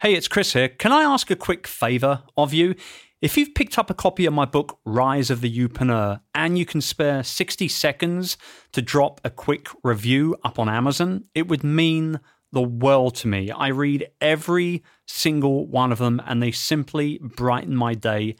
[0.00, 0.68] Hey, it's Chris here.
[0.68, 2.76] Can I ask a quick favor of you?
[3.20, 6.64] If you've picked up a copy of my book, Rise of the Youpreneur, and you
[6.64, 8.36] can spare 60 seconds
[8.70, 12.20] to drop a quick review up on Amazon, it would mean
[12.52, 13.50] the world to me.
[13.50, 18.36] I read every single one of them, and they simply brighten my day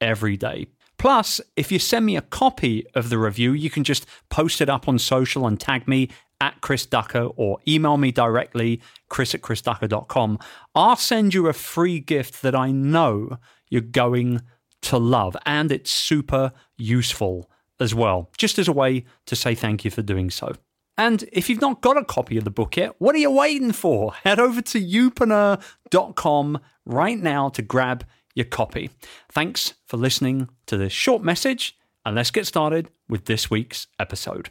[0.00, 0.68] every day.
[0.96, 4.70] Plus, if you send me a copy of the review, you can just post it
[4.70, 6.08] up on social and tag me
[6.42, 10.40] at Chris Ducker or email me directly, chris at chrisducker.com.
[10.74, 13.38] I'll send you a free gift that I know
[13.70, 14.42] you're going
[14.82, 17.48] to love, and it's super useful
[17.78, 20.52] as well, just as a way to say thank you for doing so.
[20.98, 23.72] And if you've not got a copy of the book yet, what are you waiting
[23.72, 24.12] for?
[24.12, 28.90] Head over to youpreneur.com right now to grab your copy.
[29.30, 34.50] Thanks for listening to this short message, and let's get started with this week's episode.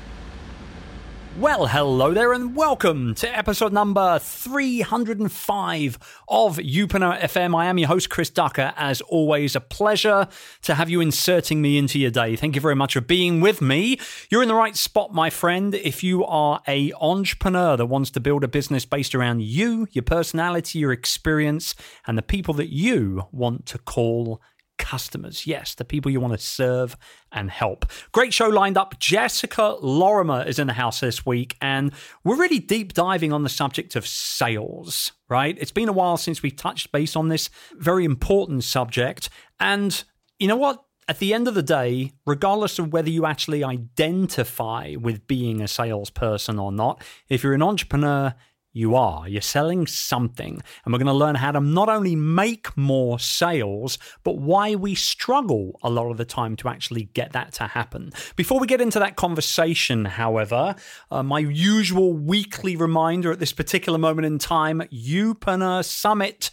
[1.39, 7.57] Well, hello there, and welcome to episode number 305 of Youpreneur FM.
[7.57, 8.73] I am your host, Chris Ducker.
[8.75, 10.27] As always, a pleasure
[10.63, 12.35] to have you inserting me into your day.
[12.35, 13.97] Thank you very much for being with me.
[14.29, 15.73] You're in the right spot, my friend.
[15.73, 20.03] If you are a entrepreneur that wants to build a business based around you, your
[20.03, 24.41] personality, your experience, and the people that you want to call
[24.81, 25.47] customers.
[25.47, 26.97] Yes, the people you want to serve
[27.31, 27.85] and help.
[28.11, 28.99] Great show lined up.
[28.99, 31.93] Jessica Lorimer is in the house this week, and
[32.25, 35.55] we're really deep diving on the subject of sales, right?
[35.59, 39.29] It's been a while since we've touched base on this very important subject.
[39.59, 40.03] And
[40.39, 40.83] you know what?
[41.07, 45.67] At the end of the day, regardless of whether you actually identify with being a
[45.67, 48.33] salesperson or not, if you're an entrepreneur,
[48.73, 49.27] you are.
[49.27, 50.61] You're selling something.
[50.83, 54.95] And we're going to learn how to not only make more sales, but why we
[54.95, 58.11] struggle a lot of the time to actually get that to happen.
[58.35, 60.75] Before we get into that conversation, however,
[61.09, 66.51] uh, my usual weekly reminder at this particular moment in time Youpreneur Summit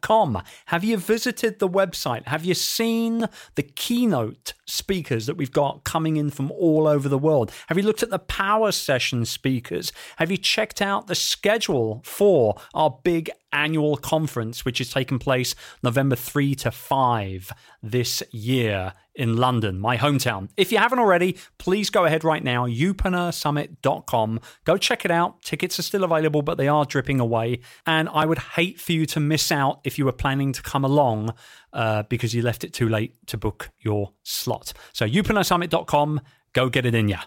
[0.00, 0.42] Com.
[0.66, 2.26] Have you visited the website?
[2.26, 7.18] Have you seen the keynote speakers that we've got coming in from all over the
[7.18, 7.52] world?
[7.68, 9.92] Have you looked at the power session speakers?
[10.16, 15.54] Have you checked out the schedule for our big annual conference, which is taking place
[15.82, 20.48] November 3 to 5 this year in London, my hometown.
[20.56, 24.40] If you haven't already, please go ahead right now, youpreneursummit.com.
[24.64, 25.42] Go check it out.
[25.42, 27.60] Tickets are still available, but they are dripping away.
[27.84, 30.84] And I would hate for you to miss out if you were planning to come
[30.84, 31.34] along
[31.72, 34.72] uh, because you left it too late to book your slot.
[34.92, 36.20] So, youpreneursummit.com,
[36.52, 37.18] go get it in ya.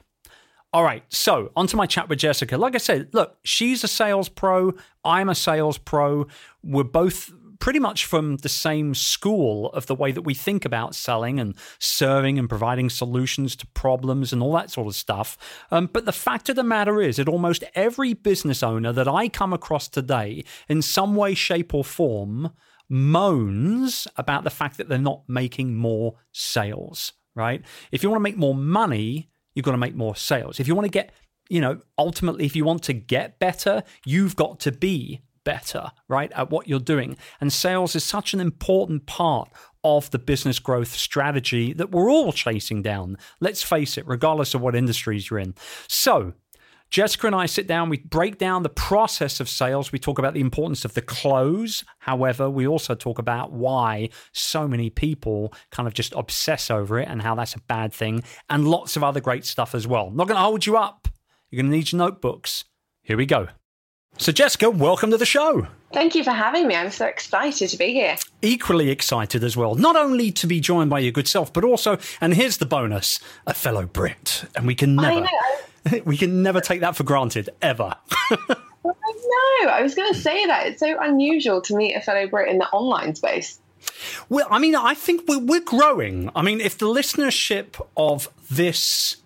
[0.74, 2.58] All right, so onto my chat with Jessica.
[2.58, 4.74] Like I said, look, she's a sales pro.
[5.04, 6.28] I'm a sales pro.
[6.64, 10.96] We're both pretty much from the same school of the way that we think about
[10.96, 15.38] selling and serving and providing solutions to problems and all that sort of stuff.
[15.72, 19.28] Um, but the fact of the matter is that almost every business owner that I
[19.28, 22.52] come across today, in some way, shape, or form,
[22.90, 27.62] moans about the fact that they're not making more sales, right?
[27.92, 30.60] If you want to make more money, you've got to make more sales.
[30.60, 31.12] If you want to get,
[31.50, 36.32] you know, ultimately, if you want to get better, you've got to be better, right,
[36.34, 37.18] at what you're doing.
[37.40, 39.50] And sales is such an important part
[39.84, 43.18] of the business growth strategy that we're all chasing down.
[43.40, 45.56] Let's face it, regardless of what industries you're in.
[45.88, 46.34] So,
[46.92, 49.94] Jessica and I sit down, we break down the process of sales.
[49.94, 51.86] We talk about the importance of the close.
[52.00, 57.08] However, we also talk about why so many people kind of just obsess over it
[57.08, 60.12] and how that's a bad thing, and lots of other great stuff as well.
[60.12, 61.08] not going to hold you up.
[61.50, 62.66] You're going to need your notebooks.
[63.04, 63.48] Here we go.
[64.18, 65.68] So, Jessica, welcome to the show.
[65.94, 66.76] Thank you for having me.
[66.76, 68.18] I'm so excited to be here.
[68.42, 71.98] Equally excited as well, not only to be joined by your good self, but also,
[72.20, 74.44] and here's the bonus, a fellow Brit.
[74.58, 75.26] And we can never,
[76.06, 77.96] we can never take that for granted, ever.
[78.32, 79.70] I know.
[79.70, 80.68] I was going to say that.
[80.68, 83.60] It's so unusual to meet a fellow Brit in the online space.
[84.30, 86.30] Well, I mean, I think we're, we're growing.
[86.36, 89.18] I mean, if the listenership of this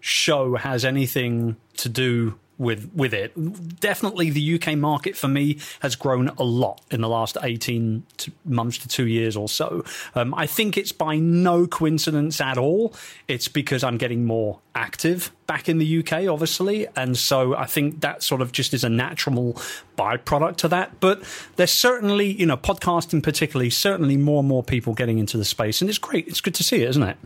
[0.00, 3.80] show has anything to do with with it.
[3.80, 8.04] Definitely, the UK market for me has grown a lot in the last eighteen
[8.44, 9.82] months to two years or so.
[10.14, 12.94] Um, I think it's by no coincidence at all.
[13.26, 18.02] It's because I'm getting more active back in the UK, obviously, and so I think
[18.02, 19.54] that sort of just is a natural
[19.98, 21.00] byproduct to that.
[21.00, 21.22] But
[21.56, 25.80] there's certainly, you know, podcasting particularly, certainly more and more people getting into the space,
[25.80, 26.28] and it's great.
[26.28, 27.16] It's good to see it, isn't it?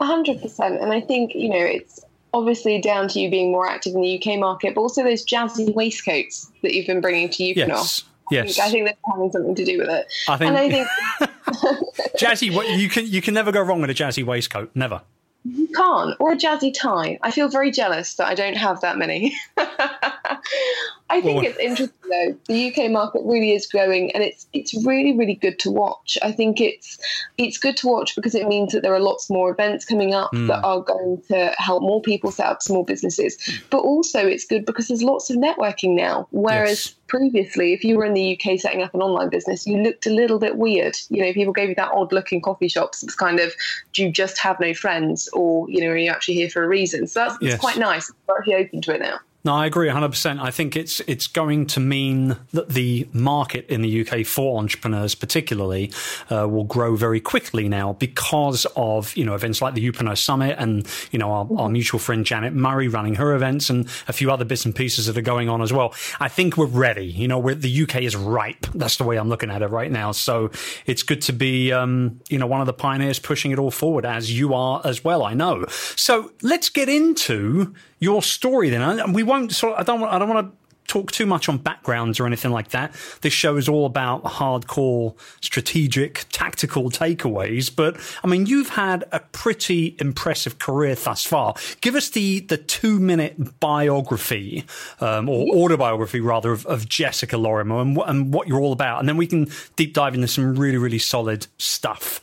[0.00, 2.00] hundred percent, and I think you know it's
[2.34, 5.72] obviously down to you being more active in the UK market, but also those jazzy
[5.74, 7.68] waistcoats that you've been bringing to Youpreneur.
[7.68, 8.04] Yes.
[8.30, 8.58] Yes.
[8.58, 10.06] I think that's having something to do with it.
[10.28, 10.88] I think, and I think
[12.18, 12.78] jazzy.
[12.78, 14.70] You can you can never go wrong with a jazzy waistcoat.
[14.74, 15.02] Never.
[15.44, 16.16] You can't.
[16.20, 17.18] Or a jazzy tie.
[17.22, 19.36] I feel very jealous that I don't have that many.
[21.12, 22.34] I think Well- it's interesting though.
[22.48, 26.16] The UK market really is growing and it's it's really, really good to watch.
[26.22, 26.98] I think it's
[27.38, 30.30] it's good to watch because it means that there are lots more events coming up
[30.32, 30.46] Hmm.
[30.46, 33.36] that are going to help more people set up small businesses.
[33.70, 36.26] But also it's good because there's lots of networking now.
[36.30, 36.94] Whereas Yes.
[37.08, 40.10] previously if you were in the UK setting up an online business, you looked a
[40.10, 40.96] little bit weird.
[41.10, 43.02] You know, people gave you that odd look in coffee shops.
[43.02, 43.52] It's kind of
[43.92, 46.68] do you just have no friends or, you know, are you actually here for a
[46.68, 47.06] reason?
[47.06, 47.52] So that's, Yes.
[47.54, 48.10] it's quite nice.
[48.26, 49.18] We're actually open to it now.
[49.44, 50.40] No, I agree 100%.
[50.40, 55.16] I think it's it's going to mean that the market in the UK for entrepreneurs
[55.16, 55.90] particularly
[56.30, 60.54] uh, will grow very quickly now because of, you know, events like the Youpreneur Summit
[60.60, 64.30] and, you know, our, our mutual friend Janet Murray running her events and a few
[64.30, 65.92] other bits and pieces that are going on as well.
[66.20, 67.06] I think we're ready.
[67.06, 68.66] You know, the UK is ripe.
[68.74, 70.12] That's the way I'm looking at it right now.
[70.12, 70.52] So
[70.86, 74.06] it's good to be, um, you know, one of the pioneers pushing it all forward
[74.06, 75.24] as you are as well.
[75.24, 75.66] I know.
[75.96, 79.12] So let's get into your story then.
[79.12, 79.78] We won't sort.
[79.78, 80.00] I don't.
[80.00, 80.56] want- I don't want to
[80.88, 82.92] talk too much on backgrounds or anything like that.
[83.22, 87.74] This show is all about hardcore, strategic, tactical takeaways.
[87.74, 91.54] But I mean, you've had a pretty impressive career thus far.
[91.80, 94.64] Give us the the two minute biography
[95.00, 98.98] um, or autobiography rather of, of Jessica Lorimer and, wh- and what you're all about,
[99.00, 102.20] and then we can deep dive into some really really solid stuff.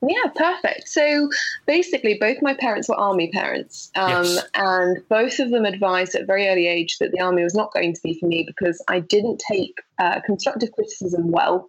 [0.00, 0.88] Yeah, perfect.
[0.88, 1.28] So
[1.66, 4.46] basically, both my parents were army parents, um, Yes.
[4.54, 7.72] and both of them advised at a very early age that the army was not
[7.72, 11.68] going to be for me because I didn't take uh, constructive criticism well,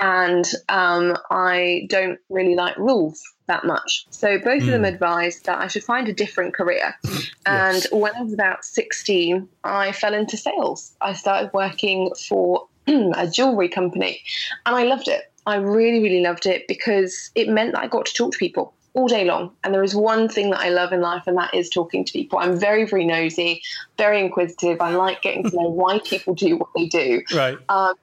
[0.00, 4.06] and um, I don't really like rules that much.
[4.10, 6.94] So both of them advised that I should find a different career.
[7.46, 10.94] And when I was about 16, I fell into sales.
[11.00, 14.20] I started working for a jewelry company,
[14.66, 15.27] and I loved it.
[15.48, 18.74] I really, really loved it because it meant that I got to talk to people
[18.92, 19.50] all day long.
[19.64, 22.12] And there is one thing that I love in life, and that is talking to
[22.12, 22.38] people.
[22.38, 23.62] I'm very, very nosy,
[23.96, 24.78] very inquisitive.
[24.82, 27.22] I like getting to know why people do what they do.
[27.34, 27.56] Right.
[27.70, 27.94] Um,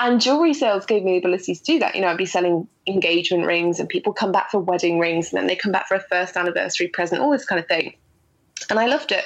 [0.00, 1.94] and jewelry sales gave me the ability to do that.
[1.94, 5.38] You know, I'd be selling engagement rings, and people come back for wedding rings, and
[5.38, 7.94] then they come back for a first anniversary present, all this kind of thing.
[8.70, 9.24] And I loved it.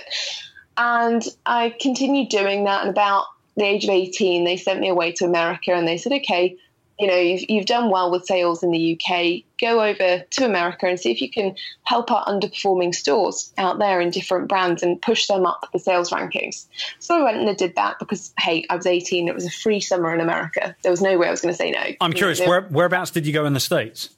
[0.76, 2.82] And I continued doing that.
[2.82, 3.24] And about
[3.56, 6.58] the age of 18, they sent me away to America and they said, okay,
[7.02, 9.42] you know, you've, you've done well with sales in the UK.
[9.60, 14.00] Go over to America and see if you can help our underperforming stores out there
[14.00, 16.66] in different brands and push them up the sales rankings.
[17.00, 19.26] So I went and I did that because, hey, I was 18.
[19.26, 20.76] It was a free summer in America.
[20.82, 21.82] There was no way I was going to say no.
[22.00, 22.38] I'm You curious.
[22.38, 24.10] know, Where, whereabouts did you go in the states?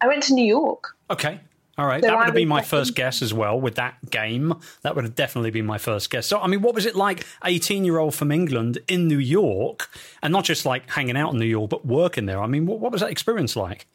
[0.00, 0.96] I went to New York.
[1.10, 1.38] Okay.
[1.78, 2.02] All right.
[2.02, 4.54] So that would have been my first guess as well with that game.
[4.82, 6.26] That would have definitely been my first guess.
[6.26, 9.88] So, I mean, what was it like, 18 year old from England in New York,
[10.22, 12.42] and not just like hanging out in New York, but working there?
[12.42, 13.86] I mean, what, what was that experience like?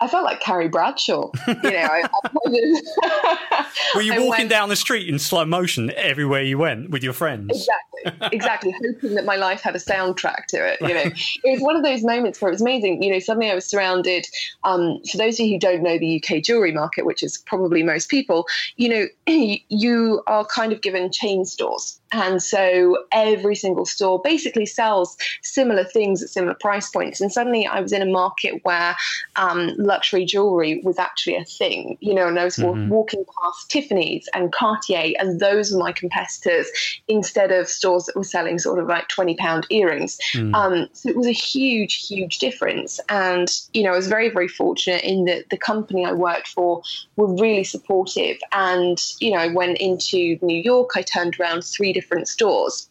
[0.00, 1.30] I felt like Carrie Bradshaw.
[1.46, 2.08] You know, I,
[2.46, 7.02] I Were you walking went- down the street in slow motion everywhere you went with
[7.02, 7.50] your friends?
[7.50, 8.74] Exactly, exactly.
[8.84, 10.80] Hoping that my life had a soundtrack to it.
[10.80, 11.10] You know,
[11.44, 13.02] it was one of those moments where it was amazing.
[13.02, 14.26] You know, suddenly I was surrounded.
[14.64, 17.82] Um, for those of you who don't know the UK jewelry market, which is probably
[17.82, 18.46] most people,
[18.76, 19.06] you know,
[19.68, 21.97] you are kind of given chain stores.
[22.12, 27.20] And so every single store basically sells similar things at similar price points.
[27.20, 28.96] And suddenly I was in a market where
[29.36, 33.70] um, luxury jewelry was actually a thing, you know, and I was wa- walking past
[33.70, 36.66] Tiffany's and Cartier, and those were my competitors
[37.08, 40.18] instead of stores that were selling sort of like 20 pound earrings.
[40.54, 43.00] Um, so it was a huge, huge difference.
[43.08, 46.82] And, you know, I was very, very fortunate in that the company I worked for
[47.16, 48.38] were really supportive.
[48.52, 52.88] And, you know, I went into New York, I turned around three different stores.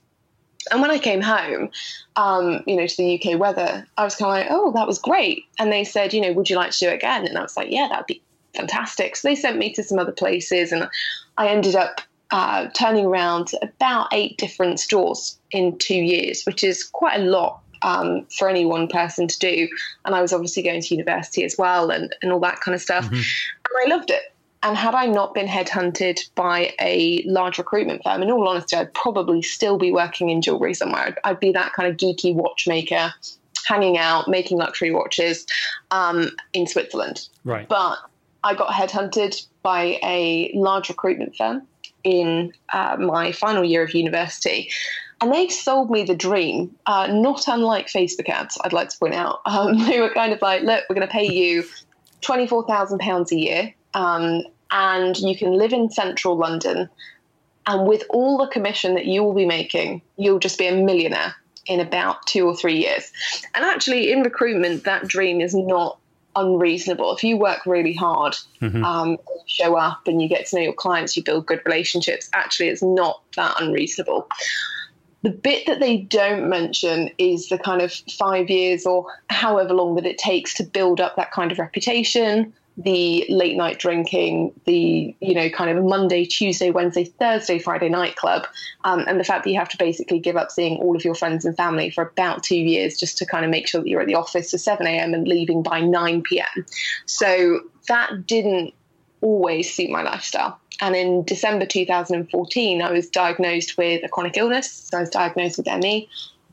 [0.72, 1.70] And when I came home,
[2.16, 5.00] um, you know, to the UK weather, I was kind of like, oh, that was
[5.00, 5.46] great.
[5.60, 7.26] And they said, you know, would you like to do it again?
[7.26, 8.22] And I was like, yeah, that'd be
[8.56, 9.16] fantastic.
[9.16, 10.90] So they sent me to some other places, and
[11.38, 16.84] I ended up uh, turning around about eight different stores in two years, which is
[16.84, 19.70] quite a lot um, for any one person to do.
[20.04, 22.82] And I was obviously going to university as well, and, and all that kind of
[22.82, 23.08] stuff.
[23.10, 23.24] And
[23.86, 24.34] I loved it.
[24.68, 28.94] And had I not been headhunted by a large recruitment firm, in all honesty, I'd
[28.94, 31.04] probably still be working in jewelry somewhere.
[31.04, 33.14] I'd, I'd be that kind of geeky watchmaker,
[33.66, 35.46] hanging out, making luxury watches
[35.92, 37.30] um, in Switzerland.
[37.46, 37.66] Right.
[37.70, 37.98] But
[38.44, 41.66] I got headhunted by a large recruitment firm
[42.04, 44.70] in uh, my final year of university.
[45.22, 49.14] And they sold me the dream, uh, not unlike Facebook ads, I'd like to point
[49.16, 49.40] out.
[49.46, 51.64] Um, they were kind of like, look, we're going to pay you
[52.22, 56.90] £24,000 a year, um, and you can live in central London
[57.68, 61.36] And with all the commission that you will be making, you'll just be a millionaire
[61.66, 63.12] in about two or three years.
[63.54, 66.00] And actually, in recruitment, that dream is not
[66.38, 67.14] unreasonable.
[67.14, 68.84] If you work really hard, mm-hmm.
[68.86, 72.70] um, show up and you get to know your clients, you build good relationships, actually,
[72.70, 74.30] it's not that unreasonable.
[75.24, 79.96] The bit that they don't mention is the kind of five years or however long
[79.96, 85.16] that it takes to build up that kind of reputation, the late night drinking, the
[85.20, 88.46] you know kind of Monday, Tuesday, Wednesday, Thursday, Friday nightclub,
[88.84, 91.16] um, and the fact that you have to basically give up seeing all of your
[91.16, 94.02] friends and family for about two years just to kind of make sure that you're
[94.02, 95.14] at the office at 7 a.m.
[95.14, 96.66] and leaving by 9 p.m.
[97.08, 98.74] So that didn't
[99.22, 100.60] always suit my lifestyle.
[100.80, 104.72] And in December 2014, I was diagnosed with a chronic illness.
[104.72, 106.08] So I was diagnosed with ME.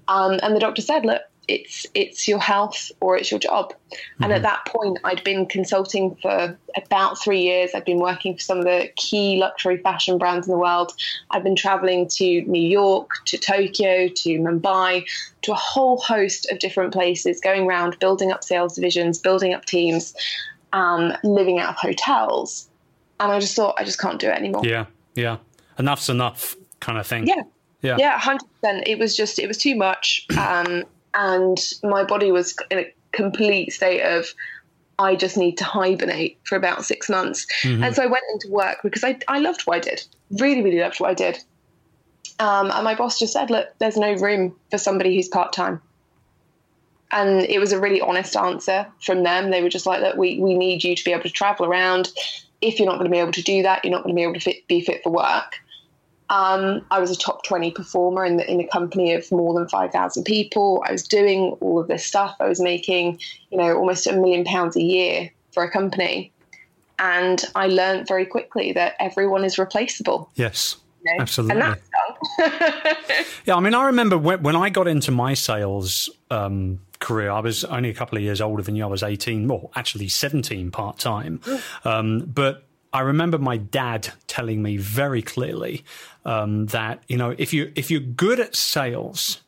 [0.09, 3.73] Um, and the doctor said, look, it's it's your health or it's your job.
[3.73, 4.25] Mm-hmm.
[4.25, 4.45] And at mm-hmm.
[4.45, 7.71] that point, I'd been consulting for about three years.
[7.75, 10.93] I'd been working for some of the key luxury fashion brands in the world.
[11.31, 15.07] I've been traveling to New York, to Tokyo, to Mumbai,
[15.43, 19.65] to a whole host of different places, going around building up sales divisions, building up
[19.65, 20.15] teams,
[20.73, 22.69] um, living out of hotels.
[23.21, 24.63] And I just thought, I just can't do it anymore.
[24.65, 25.39] Yeah, yeah.
[25.79, 27.27] Enough's enough kind of thing.
[27.27, 27.43] Yeah.
[27.85, 27.97] Yeah.
[27.99, 28.39] Yeah, 100%.
[28.87, 30.27] It was just, it was too much.
[30.39, 30.85] Um,
[31.15, 34.27] and my body was in a complete state of
[34.99, 37.47] I just need to hibernate for about six months.
[37.63, 37.83] Mm-hmm.
[37.83, 40.79] And so I went into work because I, I loved what I did, really, really
[40.79, 41.39] loved what I did.
[42.39, 45.81] Um, and my boss just said, Look, there's no room for somebody who's part time.
[47.13, 49.51] And it was a really honest answer from them.
[49.51, 52.11] They were just like, Look, we, we need you to be able to travel around.
[52.61, 54.23] If you're not going to be able to do that, you're not going to be
[54.23, 55.61] able to fit, be fit for work.
[56.31, 59.69] Um, I was a top 20 performer in, the, in a company of more than
[59.69, 60.83] 5,000 people.
[60.87, 62.37] I was doing all of this stuff.
[62.41, 66.33] I was making, you know, almost a million pounds a year for a company.
[66.99, 70.31] And I learned very quickly that everyone is replaceable.
[70.35, 70.77] Yes.
[71.05, 71.23] You know?
[71.23, 71.57] Absolutely.
[73.45, 77.41] yeah, I mean, I remember when, when I got into my sales um, career, I
[77.41, 78.85] was only a couple of years older than you.
[78.85, 81.41] I was 18, well, actually 17 part time.
[81.85, 85.85] Um, but I remember my dad telling me very clearly
[86.25, 89.41] um, that you know if you if you're good at sales,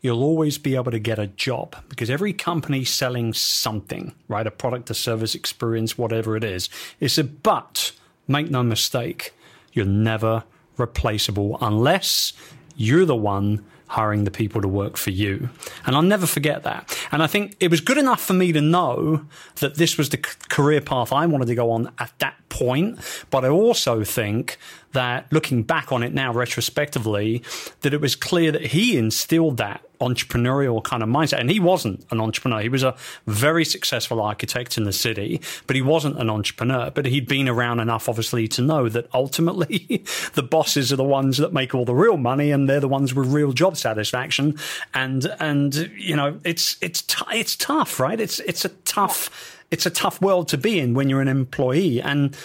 [0.00, 4.50] you'll always be able to get a job because every company selling something, right, a
[4.50, 7.92] product, a service, experience, whatever it is, is a but.
[8.26, 9.34] Make no mistake,
[9.74, 10.44] you're never
[10.78, 12.32] replaceable unless
[12.74, 15.48] you're the one hiring the people to work for you.
[15.86, 16.96] And I'll never forget that.
[17.12, 19.26] And I think it was good enough for me to know
[19.56, 22.98] that this was the career path I wanted to go on at that point.
[23.30, 24.58] But I also think
[24.94, 27.42] that looking back on it now retrospectively,
[27.82, 31.40] that it was clear that he instilled that entrepreneurial kind of mindset.
[31.40, 32.60] And he wasn't an entrepreneur.
[32.60, 32.96] He was a
[33.26, 36.90] very successful architect in the city, but he wasn't an entrepreneur.
[36.90, 41.38] But he'd been around enough, obviously, to know that ultimately the bosses are the ones
[41.38, 44.58] that make all the real money and they're the ones with real job satisfaction.
[44.92, 48.20] And, and, you know, it's, it's, t- it's tough, right?
[48.20, 52.00] It's, it's a tough, it's a tough world to be in when you're an employee.
[52.00, 52.36] And,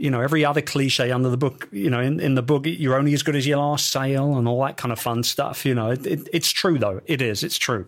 [0.00, 2.96] you know, every other cliche under the book, you know, in, in the book, you're
[2.96, 5.66] only as good as your last sale and all that kind of fun stuff.
[5.66, 7.02] You know, it, it, it's true though.
[7.04, 7.44] It is.
[7.44, 7.86] It's true.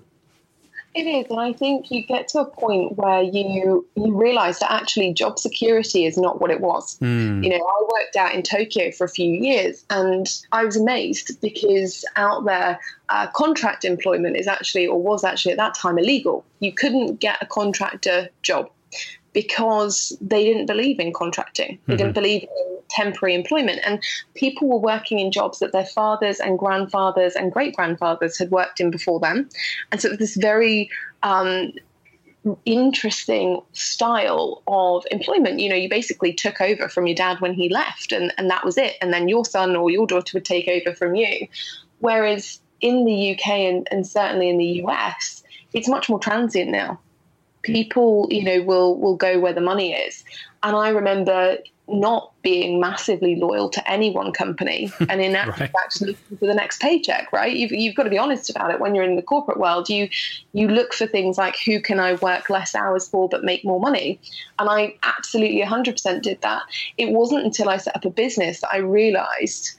[0.94, 4.70] It is, and I think you get to a point where you you realise that
[4.70, 6.98] actually job security is not what it was.
[6.98, 7.42] Mm.
[7.42, 11.40] You know, I worked out in Tokyo for a few years, and I was amazed
[11.40, 12.78] because out there,
[13.08, 16.44] uh, contract employment is actually or was actually at that time illegal.
[16.60, 18.70] You couldn't get a contractor job
[19.32, 21.78] because they didn't believe in contracting.
[21.86, 21.98] They mm-hmm.
[21.98, 23.80] didn't believe in temporary employment.
[23.84, 24.02] And
[24.34, 28.80] people were working in jobs that their fathers and grandfathers and great grandfathers had worked
[28.80, 29.48] in before them.
[29.90, 30.90] And so this very
[31.22, 31.72] um,
[32.64, 35.60] interesting style of employment.
[35.60, 38.64] You know, you basically took over from your dad when he left, and, and that
[38.64, 38.96] was it.
[39.00, 41.46] And then your son or your daughter would take over from you.
[42.00, 46.98] Whereas in the UK and, and certainly in the US, it's much more transient now
[47.62, 50.24] people you know will will go where the money is.
[50.62, 55.54] And i remember not being massively loyal to any one company and in right.
[55.54, 57.54] fact looking for the next paycheck right?
[57.54, 59.88] You've, you've got to be honest about it when you're in the corporate world.
[59.88, 60.08] You
[60.52, 63.80] you look for things like who can i work less hours for but make more
[63.80, 64.20] money?
[64.58, 66.62] And i absolutely 100% did that.
[66.98, 69.78] It wasn't until i set up a business that i realized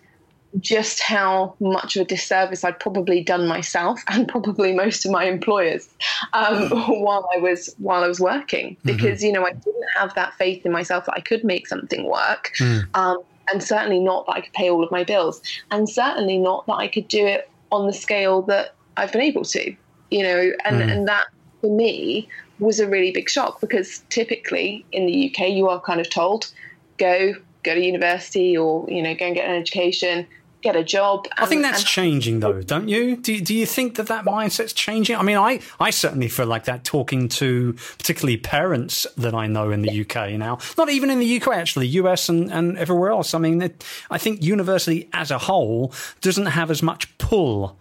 [0.60, 5.26] just how much of a disservice I'd probably done myself and probably most of my
[5.26, 5.90] employers
[6.34, 8.88] um, while I was while I was working mm-hmm.
[8.88, 9.28] because mm-hmm.
[9.28, 12.52] you know I didn't have that faith in myself that I could make something work.
[12.58, 12.88] Mm.
[12.96, 16.66] Um, and certainly not that I could pay all of my bills, and certainly not
[16.68, 19.76] that I could do it on the scale that I've been able to,
[20.12, 20.90] you know, and, mm.
[20.90, 21.26] and that
[21.60, 22.30] for me
[22.60, 26.52] was a really big shock because typically in the UK you are kind of told
[26.98, 27.34] go
[27.64, 30.28] go to university or you know go and get an education
[30.64, 31.28] get a job.
[31.38, 33.18] And, I think that's and- changing, though, don't you?
[33.18, 35.16] Do, do you think that that mindset's changing?
[35.16, 39.70] I mean, I, I certainly feel like that talking to particularly parents that I know
[39.70, 43.34] in the UK now, not even in the UK, actually, US and, and everywhere else.
[43.34, 47.78] I mean, it, I think university as a whole doesn't have as much pull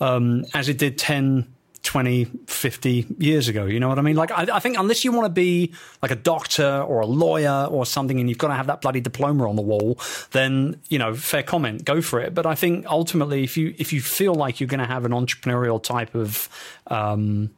[0.00, 1.51] um, as it did 10,
[1.82, 3.64] 20, 50 years ago.
[3.64, 4.16] You know what I mean?
[4.16, 7.66] Like, I, I, think unless you want to be like a doctor or a lawyer
[7.70, 9.98] or something and you've got to have that bloody diploma on the wall,
[10.30, 12.34] then, you know, fair comment, go for it.
[12.34, 15.12] But I think ultimately, if you, if you feel like you're going to have an
[15.12, 16.48] entrepreneurial type of,
[16.86, 17.50] um,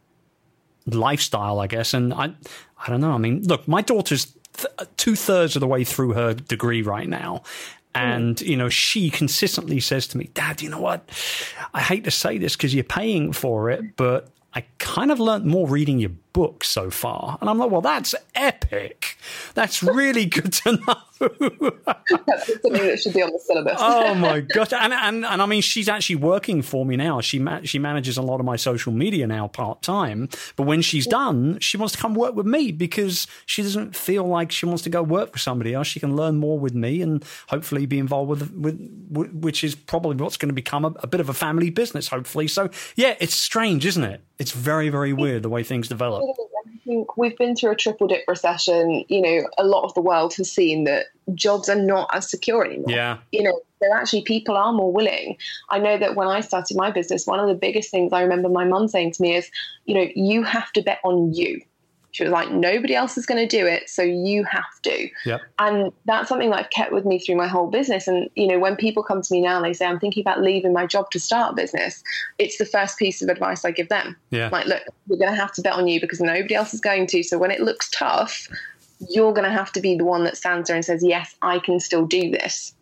[0.87, 2.35] lifestyle, I guess, and I,
[2.79, 3.13] I don't know.
[3.13, 7.09] I mean, look, my daughter's th- two thirds of the way through her degree right
[7.09, 7.43] now.
[7.95, 8.01] Hmm.
[8.01, 11.09] And, you know, she consistently says to me, Dad, you know what?
[11.73, 15.45] I hate to say this because you're paying for it, but I kind of learned
[15.47, 17.39] more reading your book so far.
[17.41, 19.17] And I'm like, well, that's epic.
[19.55, 21.31] That's really good to know.
[22.27, 23.77] that's something that should be on the syllabus.
[23.79, 24.73] oh my gosh.
[24.73, 27.23] And, and, and I mean, she's actually working for me now.
[27.23, 30.29] She, ma- she manages a lot of my social media now part time.
[30.57, 34.25] But when she's done, she wants to come work with me because she doesn't feel
[34.25, 35.87] like she wants to go work for somebody else.
[35.87, 40.17] She can learn more with me and hopefully be involved with, with, which is probably
[40.17, 42.49] what's going to become a, a bit of a family business, hopefully.
[42.49, 44.21] So yeah, it's strange, isn't it?
[44.39, 46.24] It's very, very weird the way things develop.
[46.31, 49.05] I think we've been through a triple dip recession.
[49.09, 52.65] You know, a lot of the world has seen that jobs are not as secure
[52.65, 52.91] anymore.
[52.91, 53.19] Yeah.
[53.33, 55.37] You know, so actually people are more willing.
[55.69, 58.49] I know that when I started my business, one of the biggest things I remember
[58.49, 59.51] my mum saying to me is,
[59.85, 61.61] you know, you have to bet on you.
[62.15, 65.09] She was like, nobody else is going to do it, so you have to.
[65.27, 65.41] Yep.
[65.59, 68.07] And that's something that I've kept with me through my whole business.
[68.07, 70.41] And, you know, when people come to me now and they say, I'm thinking about
[70.41, 72.05] leaving my job to start a business,
[72.39, 74.17] it's the first piece of advice I give them.
[74.31, 74.49] Yeah.
[74.53, 77.09] Like, look, we're going to have to bet on you because nobody else is going
[77.09, 77.25] to.
[77.25, 78.49] So when it looks tough,
[79.11, 81.59] you're going to have to be the one that stands there and says, yes, I
[81.59, 82.77] can still do this.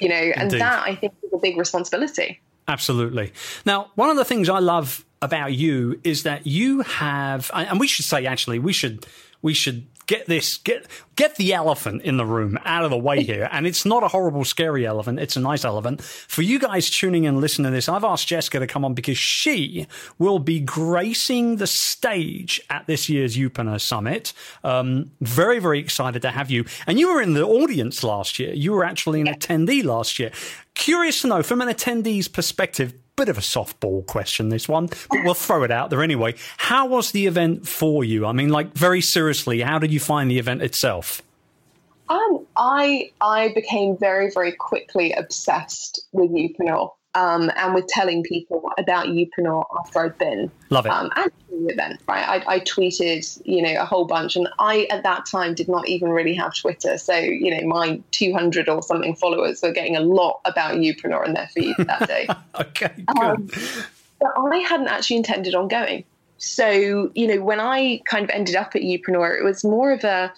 [0.00, 2.40] You know, and that I think is a big responsibility.
[2.68, 3.34] Absolutely.
[3.66, 7.86] Now, one of the things I love about you is that you have, and we
[7.86, 9.06] should say actually, we should
[9.40, 13.22] we should get this get get the elephant in the room out of the way
[13.22, 13.48] here.
[13.52, 15.20] And it's not a horrible scary elephant.
[15.20, 16.02] It's a nice elephant.
[16.02, 18.94] For you guys tuning in and listening to this i've asked jessica to come on
[18.94, 19.86] because she
[20.18, 24.32] will be gracing the stage at this year's Youpreneur summit.
[24.64, 26.64] Um, very very excited to have you.
[26.86, 28.52] And you were in the audience last year.
[28.52, 30.30] You were actually an attendee last year.
[30.74, 35.20] Curious to know from an attendee's perspective bit of a softball question, this one, but
[35.22, 36.34] we'll throw it out there anyway.
[36.56, 38.26] How was the event for you?
[38.26, 41.22] I mean, like, very seriously, how did you find the event itself?
[42.08, 48.70] Um, I I became very very quickly obsessed with Youpreneur um, and with telling people
[48.78, 52.00] about Youpreneur after I'd been love it um, at the event.
[52.08, 55.68] Right, I, I, tweeted you know a whole bunch, and I at that time did
[55.68, 59.96] not even really have Twitter, so you know my 200 or something followers were getting
[59.96, 62.28] a lot about Youpreneur in their feed that day.
[62.58, 63.18] okay, good.
[63.18, 63.50] Um,
[64.20, 66.04] but I hadn't actually intended on going.
[66.38, 70.02] So, you know, when I kind of ended up at Youpreneur, it was more of
[70.02, 70.32] a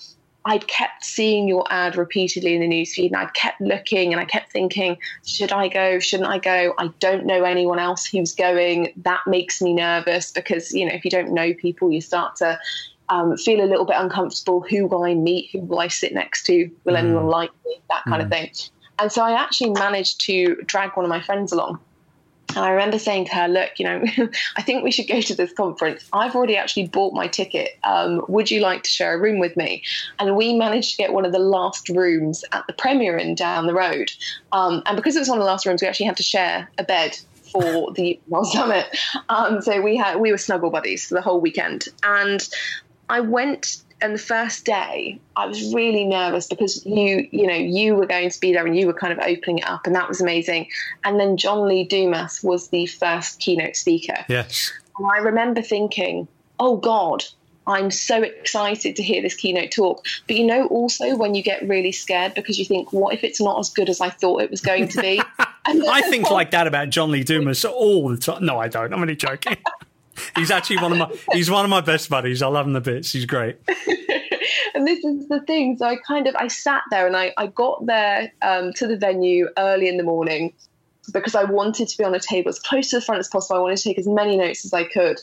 [0.46, 4.26] I'd kept seeing your ad repeatedly in the newsfeed and I'd kept looking and I
[4.26, 5.98] kept thinking, should I go?
[5.98, 6.74] Shouldn't I go?
[6.78, 8.92] I don't know anyone else who's going.
[8.96, 12.59] That makes me nervous because, you know, if you don't know people, you start to
[13.09, 14.61] um, feel a little bit uncomfortable.
[14.68, 15.50] Who will I meet?
[15.52, 16.70] Who will I sit next to?
[16.85, 16.98] Will mm.
[16.98, 17.80] anyone like me?
[17.88, 18.26] That kind mm.
[18.26, 18.50] of thing.
[18.98, 21.80] And so I actually managed to drag one of my friends along
[22.57, 24.05] and I remember saying to her, look, you know,
[24.57, 26.09] I think we should go to this conference.
[26.12, 27.79] I've already actually bought my ticket.
[27.85, 29.83] Um, would you like to share a room with me?
[30.19, 33.67] And we managed to get one of the last rooms at the Premier Inn down
[33.67, 34.11] the road.
[34.53, 36.71] Um, and because it was one of the last rooms, we actually had to share
[36.79, 37.19] a bed
[37.53, 38.87] for the World summit.
[39.29, 41.87] Um, so we had we were snuggle buddies for the whole weekend.
[42.03, 42.47] And
[43.09, 47.95] I went and the first day I was really nervous because you you know you
[47.95, 50.09] were going to be there and you were kind of opening it up and that
[50.09, 50.69] was amazing.
[51.05, 54.25] And then John Lee Dumas was the first keynote speaker.
[54.29, 54.71] Yes.
[54.99, 56.29] And I remember thinking
[56.61, 57.25] oh god
[57.67, 60.05] I'm so excited to hear this keynote talk.
[60.27, 63.40] But you know also when you get really scared because you think what if it's
[63.40, 65.23] not as good as I thought it was going to be?
[65.64, 69.01] I think like that about John Lee Dumas all the time no I don't I'm
[69.01, 69.57] only joking
[70.37, 72.42] he's actually one of my he's one of my best buddies.
[72.42, 73.12] I love him the bits.
[73.12, 73.59] He's great.
[74.74, 75.77] and this is the thing.
[75.77, 78.96] So I kind of I sat there and I, I got there um, to the
[78.96, 80.53] venue early in the morning
[81.12, 83.57] because I wanted to be on a table as close to the front as possible.
[83.57, 85.20] I wanted to take as many notes as I could.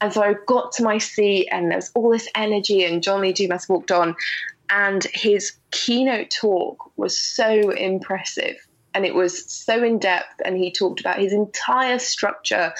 [0.00, 3.32] And so I got to my seat and there's all this energy and John Lee
[3.32, 4.16] Dumas walked on
[4.70, 8.56] and his keynote talk was so impressive
[8.94, 12.72] and it was so in depth and he talked about his entire structure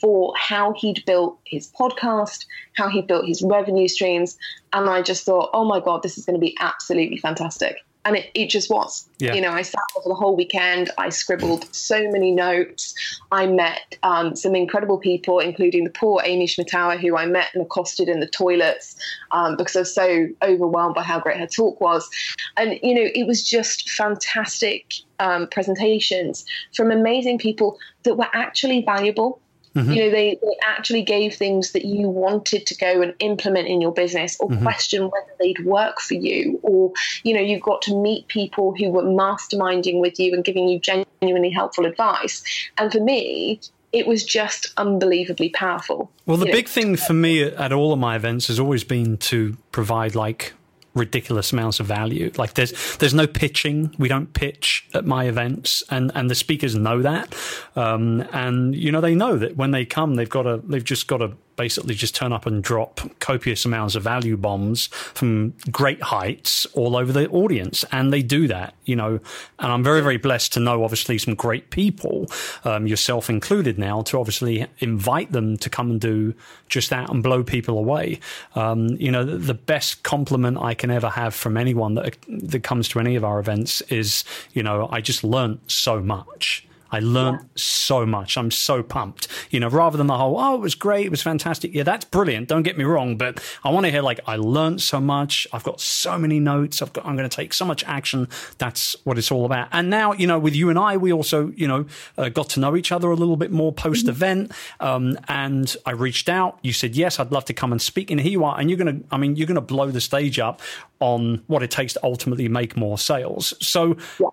[0.00, 4.38] for how he'd built his podcast, how he built his revenue streams.
[4.72, 7.76] And I just thought, oh my God, this is going to be absolutely fantastic.
[8.04, 9.08] and it, it just was.
[9.18, 9.34] Yeah.
[9.34, 10.90] You know, I sat there for the whole weekend.
[10.96, 12.94] I scribbled so many notes.
[13.30, 17.62] I met um, some incredible people, including the poor Amy Schmittauer, who I met and
[17.62, 18.96] accosted in the toilets
[19.32, 22.08] um, because I was so overwhelmed by how great her talk was.
[22.56, 28.82] And, you know, it was just fantastic um, presentations from amazing people that were actually
[28.82, 29.40] valuable
[29.74, 29.92] Mm-hmm.
[29.92, 33.80] You know, they, they actually gave things that you wanted to go and implement in
[33.80, 34.62] your business or mm-hmm.
[34.62, 36.58] question whether they'd work for you.
[36.62, 40.68] Or, you know, you got to meet people who were masterminding with you and giving
[40.68, 42.42] you genuinely helpful advice.
[42.78, 43.60] And for me,
[43.92, 46.10] it was just unbelievably powerful.
[46.26, 46.72] Well, the big know?
[46.72, 50.52] thing for me at all of my events has always been to provide like
[50.94, 52.30] ridiculous amounts of value.
[52.36, 53.94] Like there's there's no pitching.
[53.98, 57.34] We don't pitch at my events, and and the speakers know that.
[57.76, 61.06] Um, and you know they know that when they come, they've got to they've just
[61.06, 66.00] got to basically just turn up and drop copious amounts of value bombs from great
[66.04, 67.84] heights all over the audience.
[67.92, 69.20] And they do that, you know,
[69.58, 72.28] and I'm very, very blessed to know obviously some great people,
[72.64, 76.32] um, yourself included now, to obviously invite them to come and do
[76.70, 78.20] just that and blow people away.
[78.54, 82.88] Um, you know, the best compliment I can ever have from anyone that, that comes
[82.88, 86.66] to any of our events is, you know, I just learned so much.
[86.90, 87.48] I learned yeah.
[87.56, 88.36] so much.
[88.36, 89.28] I'm so pumped.
[89.50, 91.74] You know, rather than the whole, oh, it was great, it was fantastic.
[91.74, 92.48] Yeah, that's brilliant.
[92.48, 95.46] Don't get me wrong, but I want to hear like I learned so much.
[95.52, 96.82] I've got so many notes.
[96.82, 97.06] I've got.
[97.06, 98.28] I'm going to take so much action.
[98.58, 99.68] That's what it's all about.
[99.72, 101.86] And now, you know, with you and I, we also, you know,
[102.18, 104.52] uh, got to know each other a little bit more post event.
[104.80, 106.58] Um, and I reached out.
[106.62, 108.10] You said yes, I'd love to come and speak.
[108.10, 108.58] And here you are.
[108.58, 109.06] And you're going to.
[109.10, 110.60] I mean, you're going to blow the stage up
[111.00, 113.54] on what it takes to ultimately make more sales.
[113.60, 113.96] So.
[114.18, 114.28] Yeah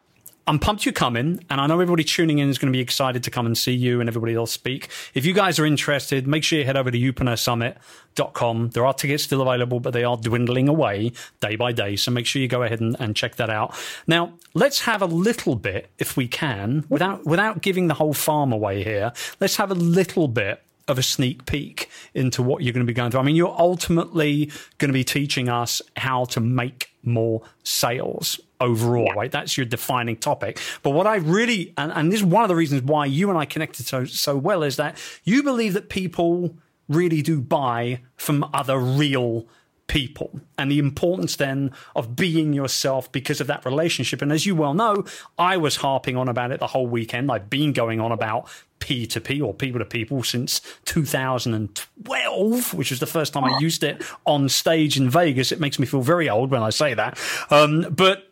[0.47, 3.21] I'm pumped you're coming, and I know everybody tuning in is going to be excited
[3.23, 4.87] to come and see you and everybody else speak.
[5.13, 8.69] If you guys are interested, make sure you head over to youpreneursummit.com.
[8.69, 11.97] There are tickets still available, but they are dwindling away day by day.
[11.97, 13.75] So make sure you go ahead and, and check that out.
[14.07, 18.53] Now, let's have a little bit, if we can, without without giving the whole farm
[18.53, 19.11] away here.
[19.41, 22.93] Let's have a little bit of a sneak peek into what you're going to be
[22.93, 23.19] going through.
[23.19, 29.05] I mean, you're ultimately going to be teaching us how to make more sales overall,
[29.05, 29.13] yeah.
[29.13, 29.31] right?
[29.31, 30.59] That's your defining topic.
[30.83, 33.37] But what I really, and, and this is one of the reasons why you and
[33.37, 36.55] I connected so, so well, is that you believe that people
[36.87, 39.47] really do buy from other real
[39.87, 44.21] people and the importance then of being yourself because of that relationship.
[44.21, 45.05] And as you well know,
[45.37, 47.31] I was harping on about it the whole weekend.
[47.31, 52.91] I've been going on about P to P or people to people since 2012, which
[52.91, 55.51] was the first time I used it on stage in Vegas.
[55.51, 57.17] It makes me feel very old when I say that.
[57.49, 58.26] Um, but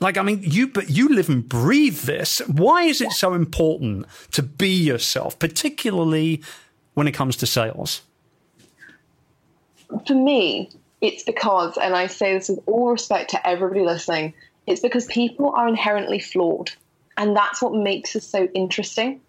[0.00, 2.40] like, I mean, you, but you live and breathe this.
[2.46, 6.42] Why is it so important to be yourself, particularly
[6.94, 8.02] when it comes to sales?
[10.06, 14.34] For me, it's because, and I say this with all respect to everybody listening,
[14.66, 16.72] it's because people are inherently flawed.
[17.16, 19.20] And that's what makes us so interesting.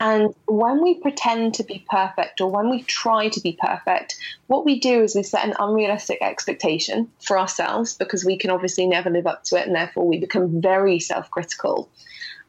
[0.00, 4.64] And when we pretend to be perfect or when we try to be perfect, what
[4.64, 9.10] we do is we set an unrealistic expectation for ourselves because we can obviously never
[9.10, 11.88] live up to it and therefore we become very self critical.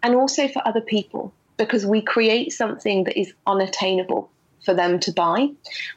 [0.03, 4.31] And also for other people because we create something that is unattainable
[4.65, 5.49] for them to buy.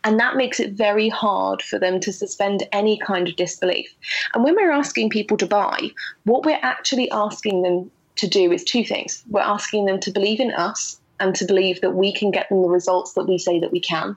[0.04, 3.94] And that makes it very hard for them to suspend any kind of disbelief.
[4.34, 5.90] And when we're asking people to buy,
[6.24, 9.22] what we're actually asking them to do is two things.
[9.28, 12.62] We're asking them to believe in us and to believe that we can get them
[12.62, 14.16] the results that we say that we can.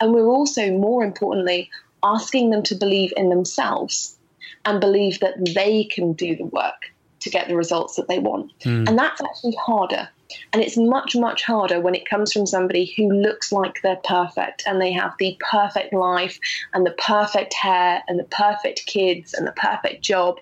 [0.00, 1.70] And we're also, more importantly,
[2.02, 4.16] asking them to believe in themselves
[4.64, 8.52] and believe that they can do the work to get the results that they want.
[8.60, 8.88] Mm.
[8.88, 10.08] And that's actually harder.
[10.52, 14.62] And it's much, much harder when it comes from somebody who looks like they're perfect
[14.66, 16.38] and they have the perfect life
[16.74, 20.38] and the perfect hair and the perfect kids and the perfect job.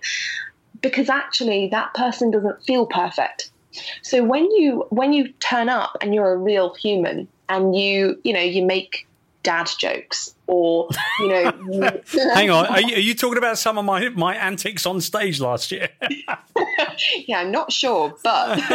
[0.80, 3.51] Because actually, that person doesn't feel perfect.
[4.02, 8.32] So when you when you turn up and you're a real human and you you
[8.32, 9.06] know you make
[9.42, 11.50] dad jokes or you know
[12.34, 15.40] hang on are you, are you, talking about some of my my antics on stage
[15.40, 15.88] last year?
[17.26, 18.70] Yeah i'm not sure but it's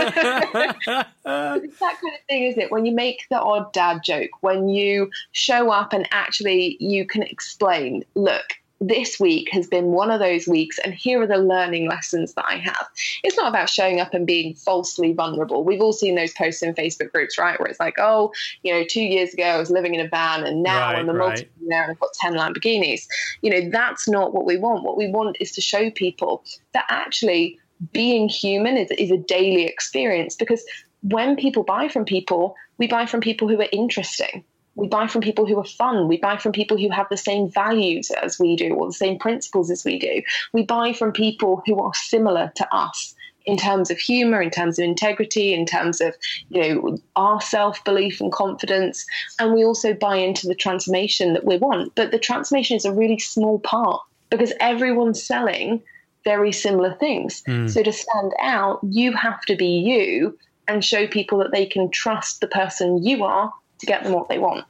[0.85, 2.71] that kind of thing is it?
[2.71, 7.21] When you make the odd dad joke when you show up and actually you can
[7.21, 11.89] explain look this week has been one of those weeks, and here are the learning
[11.89, 12.87] lessons that I have.
[13.23, 15.63] It's not about showing up and being falsely vulnerable.
[15.63, 17.59] We've all seen those posts in Facebook groups, right?
[17.59, 18.31] Where it's like, oh,
[18.63, 21.09] you know, two years ago I was living in a van, and now right, I'm
[21.09, 21.27] a right.
[21.29, 23.07] multi-millionaire and I've got 10 Lamborghinis.
[23.41, 24.83] You know, that's not what we want.
[24.83, 27.59] What we want is to show people that actually
[27.93, 30.63] being human is, is a daily experience because
[31.03, 34.43] when people buy from people, we buy from people who are interesting
[34.77, 36.07] We buy from people who are fun.
[36.07, 39.17] We buy from people who have the same values as we do or the same
[39.17, 40.21] principles as we do.
[40.53, 44.77] We buy from people who are similar to us in terms of humor, in terms
[44.77, 46.15] of integrity, in terms of
[46.49, 49.05] you know our self belief and confidence,
[49.39, 51.95] and we also buy into the transformation that we want.
[51.95, 55.81] But the transformation is a really small part because everyone's selling
[56.23, 57.41] very similar things.
[57.47, 57.69] Mm.
[57.69, 60.37] So to stand out, you have to be you
[60.67, 64.29] and show people that they can trust the person you are to get them what
[64.29, 64.65] they want.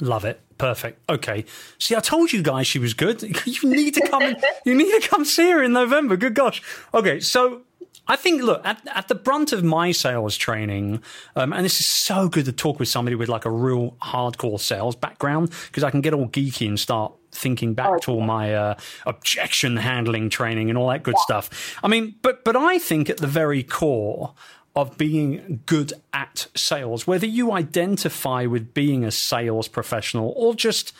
[0.00, 0.40] Love it.
[0.58, 1.08] Perfect.
[1.10, 1.44] Okay.
[1.78, 3.22] See, I told you guys she was good.
[3.46, 4.36] You need to come.
[4.64, 6.16] you need to come see her in November.
[6.16, 6.62] Good gosh.
[6.92, 7.20] Okay.
[7.20, 7.62] So
[8.06, 11.02] I think, look, at, at the brunt of my sales training,
[11.36, 14.60] um, and this is so good to talk with somebody with like a real hardcore
[14.60, 18.54] sales background because I can get all geeky and start thinking back to all my
[18.54, 18.74] uh,
[19.06, 21.24] objection handling training and all that good yeah.
[21.24, 21.78] stuff.
[21.82, 24.34] I mean, but but I think at the very core
[24.76, 30.92] of being good at sales, whether you identify with being a sales professional or just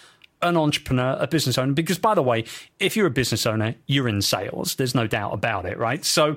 [0.43, 2.45] an entrepreneur, a business owner, because by the way,
[2.79, 4.77] if you're a business owner, you're in sales.
[4.77, 6.05] There's no doubt about it, right?
[6.05, 6.37] So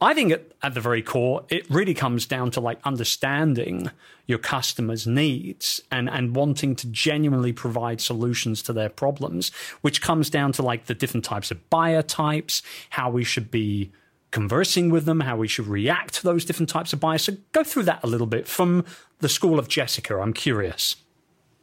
[0.00, 3.90] I think at, at, the very core, it really comes down to like understanding
[4.26, 10.30] your customers' needs and, and wanting to genuinely provide solutions to their problems, which comes
[10.30, 13.90] down to like the different types of buyer types, how we should be
[14.30, 17.24] conversing with them, how we should react to those different types of bias.
[17.24, 18.84] So go through that a little bit from
[19.20, 20.18] the school of Jessica.
[20.18, 20.96] I'm curious.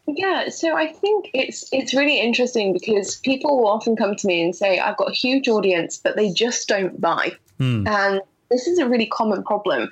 [0.08, 4.43] Yeah, so I think it's it's really interesting because people will often come to me
[4.43, 7.88] and say, "I've got a huge audience, but they just don't buy." Mm.
[7.88, 9.89] And this is a really common problem.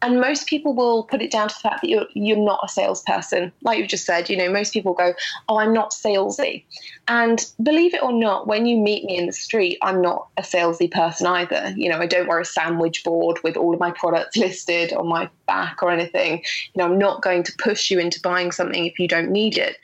[0.00, 2.68] And most people will put it down to the fact that you're you're not a
[2.68, 3.52] salesperson.
[3.62, 5.12] Like you've just said, you know, most people go,
[5.48, 6.64] Oh, I'm not salesy.
[7.08, 10.42] And believe it or not, when you meet me in the street, I'm not a
[10.42, 11.74] salesy person either.
[11.76, 15.08] You know, I don't wear a sandwich board with all of my products listed on
[15.08, 16.44] my back or anything.
[16.74, 19.58] You know, I'm not going to push you into buying something if you don't need
[19.58, 19.76] it.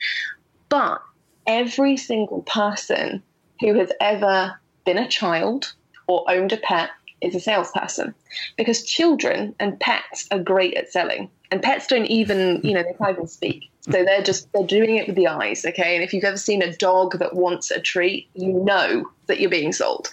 [0.69, 1.01] But
[1.45, 3.21] every single person
[3.59, 5.73] who has ever been a child
[6.07, 6.91] or owned a pet
[7.25, 8.13] is a salesperson.
[8.57, 11.29] Because children and pets are great at selling.
[11.51, 13.69] And pets don't even you know they can't even speak.
[13.81, 15.95] So they're just they're doing it with the eyes okay?
[15.95, 19.49] And if you've ever seen a dog that wants a treat you know that you're
[19.49, 20.11] being sold.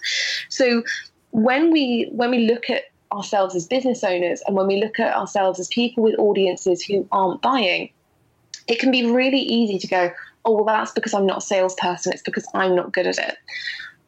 [0.49, 0.83] So
[1.31, 5.15] when we when we look at ourselves as business owners and when we look at
[5.15, 7.91] ourselves as people with audiences who aren't buying
[8.69, 10.11] it can be really easy to go
[10.45, 12.13] oh well that's because i'm not a salesperson.
[12.13, 13.37] It's because i'm not good at it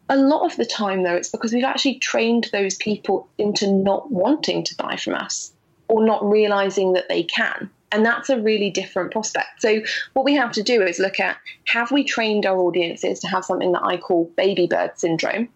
[0.08, 4.10] a lot of the time, though, it's because we've actually trained those people into not
[4.10, 5.52] wanting to buy from us
[5.88, 7.70] or not realizing that they can.
[7.92, 9.60] And that's a really different prospect.
[9.60, 9.80] So,
[10.14, 11.36] what we have to do is look at
[11.66, 15.48] have we trained our audiences to have something that I call baby bird syndrome,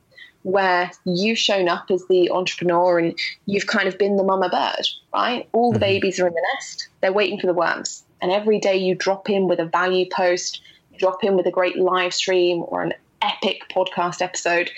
[0.42, 4.86] where you've shown up as the entrepreneur and you've kind of been the mama bird,
[5.12, 5.48] right?
[5.52, 5.82] All the mm-hmm.
[5.82, 8.04] babies are in the nest, they're waiting for the worms.
[8.22, 11.50] And every day you drop in with a value post, you drop in with a
[11.50, 14.70] great live stream or an epic podcast episode,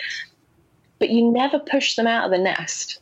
[0.98, 3.00] but you never push them out of the nest.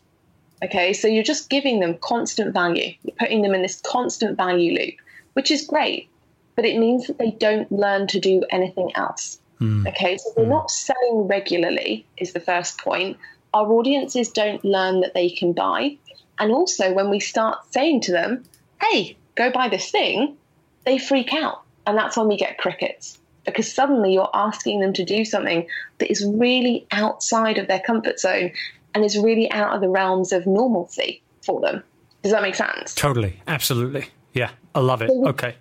[0.63, 2.93] Okay, so you're just giving them constant value.
[3.03, 4.95] You're putting them in this constant value loop,
[5.35, 6.09] which is great,
[6.57, 9.39] but it means that they don't learn to do anything else.
[9.61, 9.89] Mm.
[9.89, 10.49] Okay, so we're mm.
[10.49, 13.17] not selling regularly, is the first point.
[13.55, 15.97] Our audiences don't learn that they can buy.
[16.39, 18.45] And also, when we start saying to them,
[18.83, 20.37] hey, go buy this thing,
[20.85, 21.63] they freak out.
[21.87, 23.18] And that's when we get crickets
[23.51, 25.67] because suddenly you're asking them to do something
[25.99, 28.53] that is really outside of their comfort zone
[28.95, 31.83] and is really out of the realms of normalcy for them.
[32.23, 32.95] Does that make sense?
[32.95, 33.41] Totally.
[33.47, 34.09] Absolutely.
[34.33, 34.51] Yeah.
[34.75, 35.11] I love it.
[35.11, 35.55] Okay.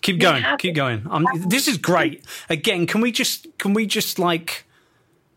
[0.00, 0.44] Keep going.
[0.58, 1.06] Keep going.
[1.10, 2.24] Um, this is great.
[2.48, 4.64] Again, can we just can we just like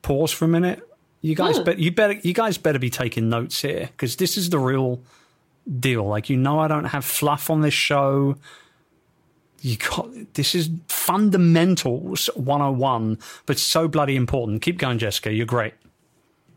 [0.02, 0.88] pause for a minute?
[1.22, 1.70] You guys, hmm.
[1.78, 5.02] you better you guys better be taking notes here because this is the real
[5.80, 6.06] deal.
[6.06, 8.36] Like you know, I don't have fluff on this show
[9.62, 14.62] you got this is fundamentals 101 but so bloody important.
[14.62, 15.74] Keep going jessica you're great.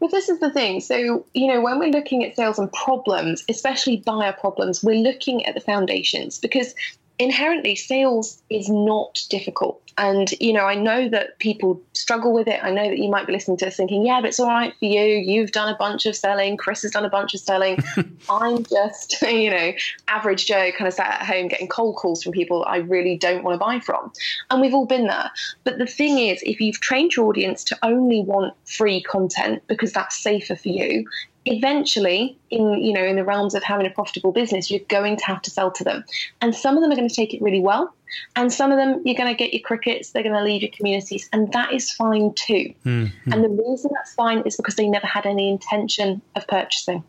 [0.01, 0.81] Well this is the thing.
[0.81, 5.45] So you know when we're looking at sales and problems especially buyer problems we're looking
[5.47, 6.75] at the foundations because
[7.19, 12.61] inherently sales is not difficult and you know i know that people struggle with it.
[12.63, 14.75] I know that you might be listening to this thinking yeah but it's all right
[14.79, 15.01] for you.
[15.01, 16.57] You've done a bunch of selling.
[16.57, 17.79] Chris has done a bunch of selling.
[18.29, 19.73] I'm just you know
[20.09, 23.43] average joe kind of sat at home getting cold calls from people i really don't
[23.45, 24.13] want to buy from.
[24.51, 25.31] And we've all been there.
[25.65, 29.93] But the thing is if you've trained your audience to only want free content because
[29.93, 31.07] that's safer for you
[31.47, 35.25] eventually in you know in the realms of having a profitable business you're going to
[35.25, 36.05] have to sell to them
[36.41, 37.95] and some of them are going to take it really well
[38.35, 40.71] and some of them you're going to get your crickets they're going to leave your
[40.71, 43.33] communities and that is fine too mm-hmm.
[43.33, 47.05] and the reason that's fine is because they never had any intention of purchasing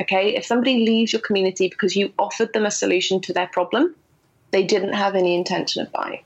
[0.00, 3.94] okay if somebody leaves your community because you offered them a solution to their problem
[4.52, 6.22] They didn't have any intention of buying.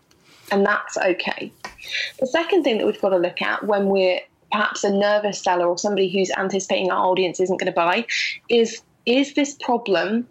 [0.53, 1.53] And that's okay.
[2.21, 4.21] The second thing that we've got to look at when we're
[4.57, 8.07] perhaps a nervous seller or somebody who's anticipating our audience isn't going to buy
[8.49, 10.27] is is this problem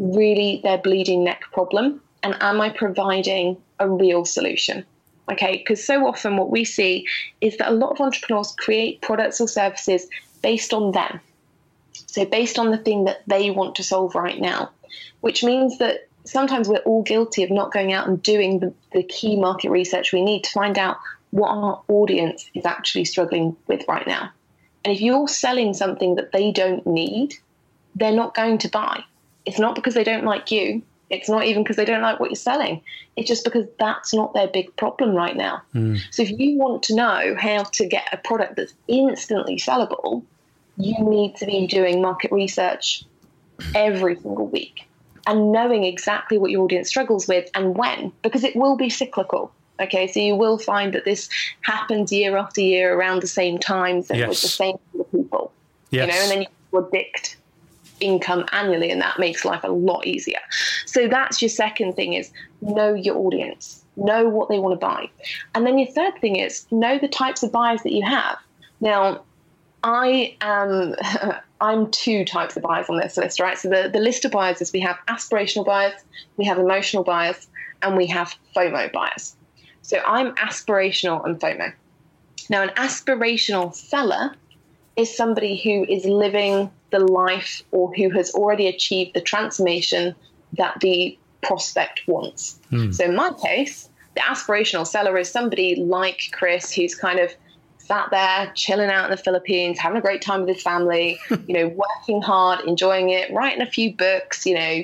[0.00, 2.02] really their bleeding neck problem?
[2.24, 4.84] And am I providing a real solution?
[5.30, 7.06] Okay, because so often what we see
[7.40, 10.08] is that a lot of entrepreneurs create products or services
[10.42, 11.20] based on them.
[12.06, 14.70] So, based on the thing that they want to solve right now,
[15.20, 19.04] which means that sometimes we're all guilty of not going out and doing the, the
[19.04, 20.96] key market research we need to find out
[21.30, 24.30] what our audience is actually struggling with right now.
[24.84, 27.34] And if you're selling something that they don't need,
[27.94, 29.04] they're not going to buy.
[29.46, 30.82] It's not because they don't like you.
[31.10, 32.82] It's not even because they don't like what you're selling.
[33.16, 35.62] It's just because that's not their big problem right now.
[35.74, 36.00] Mm.
[36.10, 40.22] So if you want to know how to get a product that's instantly sellable,
[40.76, 43.04] you need to be doing market research
[43.74, 44.88] every single week
[45.26, 49.52] and knowing exactly what your audience struggles with and when, because it will be cyclical.
[49.80, 51.28] Okay, so you will find that this
[51.62, 54.28] happens year after year around the same times and yes.
[54.28, 54.78] with the same
[55.10, 55.52] people.
[55.90, 56.06] Yes.
[56.06, 57.36] You know, and then you predict
[58.00, 60.38] income annually and that makes life a lot easier
[60.86, 65.08] so that's your second thing is know your audience know what they want to buy
[65.54, 68.38] and then your third thing is know the types of buyers that you have
[68.80, 69.22] now
[69.82, 70.94] i am
[71.60, 74.60] i'm two types of buyers on this list right so the, the list of buyers
[74.60, 75.94] is we have aspirational buyers
[76.36, 77.48] we have emotional buyers
[77.82, 79.36] and we have fomo buyers
[79.90, 81.72] so i'm aspirational and fomo
[82.48, 84.34] now an aspirational seller
[84.96, 90.14] is somebody who is living the life or who has already achieved the transformation
[90.54, 92.58] that the prospect wants.
[92.70, 92.94] Mm.
[92.94, 97.30] So in my case, the aspirational seller is somebody like Chris who's kind of
[97.78, 101.54] sat there chilling out in the Philippines, having a great time with his family, you
[101.54, 104.82] know, working hard, enjoying it, writing a few books, you know,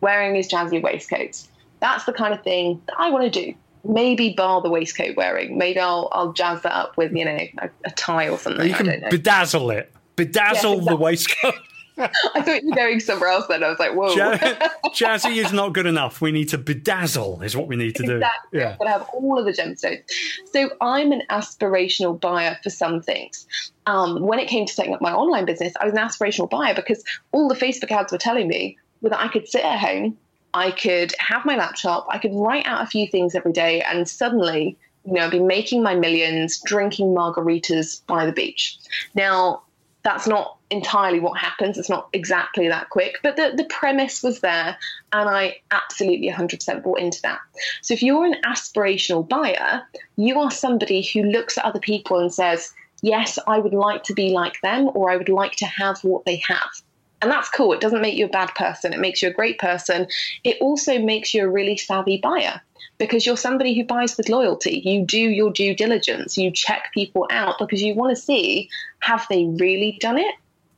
[0.00, 1.48] wearing his jazzy waistcoats.
[1.80, 3.54] That's the kind of thing that I want to do.
[3.84, 5.56] Maybe bar the waistcoat wearing.
[5.56, 8.66] Maybe I'll I'll jazz that up with you know a, a tie or something.
[8.66, 10.84] You can bedazzle it bedazzle exactly.
[10.84, 11.54] the waistcoat.
[11.98, 13.64] I thought you were going somewhere else then.
[13.64, 14.14] I was like, whoa.
[14.94, 16.20] Jazzy is not good enough.
[16.20, 18.14] We need to bedazzle, is what we need to do.
[18.16, 18.60] Exactly.
[18.60, 18.76] Yeah.
[18.78, 20.04] But have all of the gemstones.
[20.52, 23.48] So I'm an aspirational buyer for some things.
[23.86, 26.72] Um, when it came to setting up my online business, I was an aspirational buyer
[26.72, 30.16] because all the Facebook ads were telling me that I could sit at home,
[30.54, 34.08] I could have my laptop, I could write out a few things every day, and
[34.08, 38.78] suddenly, you know, I'd be making my millions, drinking margaritas by the beach.
[39.14, 39.62] Now,
[40.02, 41.76] that's not entirely what happens.
[41.76, 44.76] It's not exactly that quick, but the, the premise was there,
[45.12, 47.40] and I absolutely 100% bought into that.
[47.82, 49.82] So, if you're an aspirational buyer,
[50.16, 54.14] you are somebody who looks at other people and says, Yes, I would like to
[54.14, 56.82] be like them, or I would like to have what they have.
[57.20, 57.72] And that's cool.
[57.72, 60.06] It doesn't make you a bad person, it makes you a great person.
[60.44, 62.60] It also makes you a really savvy buyer
[62.98, 64.82] because you're somebody who buys with loyalty.
[64.84, 68.68] You do your due diligence, you check people out because you want to see
[69.00, 70.34] have they really done it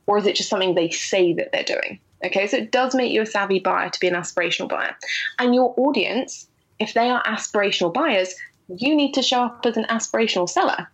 [0.07, 1.99] or is it just something they say that they're doing?
[2.23, 4.95] Okay, so it does make you a savvy buyer to be an aspirational buyer.
[5.39, 6.47] And your audience,
[6.79, 8.35] if they are aspirational buyers,
[8.67, 10.87] you need to show up as an aspirational seller.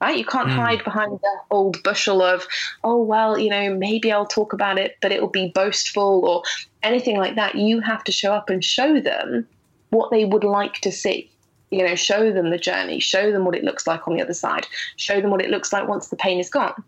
[0.00, 0.16] Right?
[0.16, 0.54] You can't mm.
[0.54, 2.46] hide behind the old bushel of,
[2.84, 6.42] oh, well, you know, maybe I'll talk about it, but it will be boastful or
[6.84, 7.56] anything like that.
[7.56, 9.46] You have to show up and show them
[9.90, 11.30] what they would like to see.
[11.70, 14.34] You know, show them the journey, show them what it looks like on the other
[14.34, 16.82] side, show them what it looks like once the pain is gone.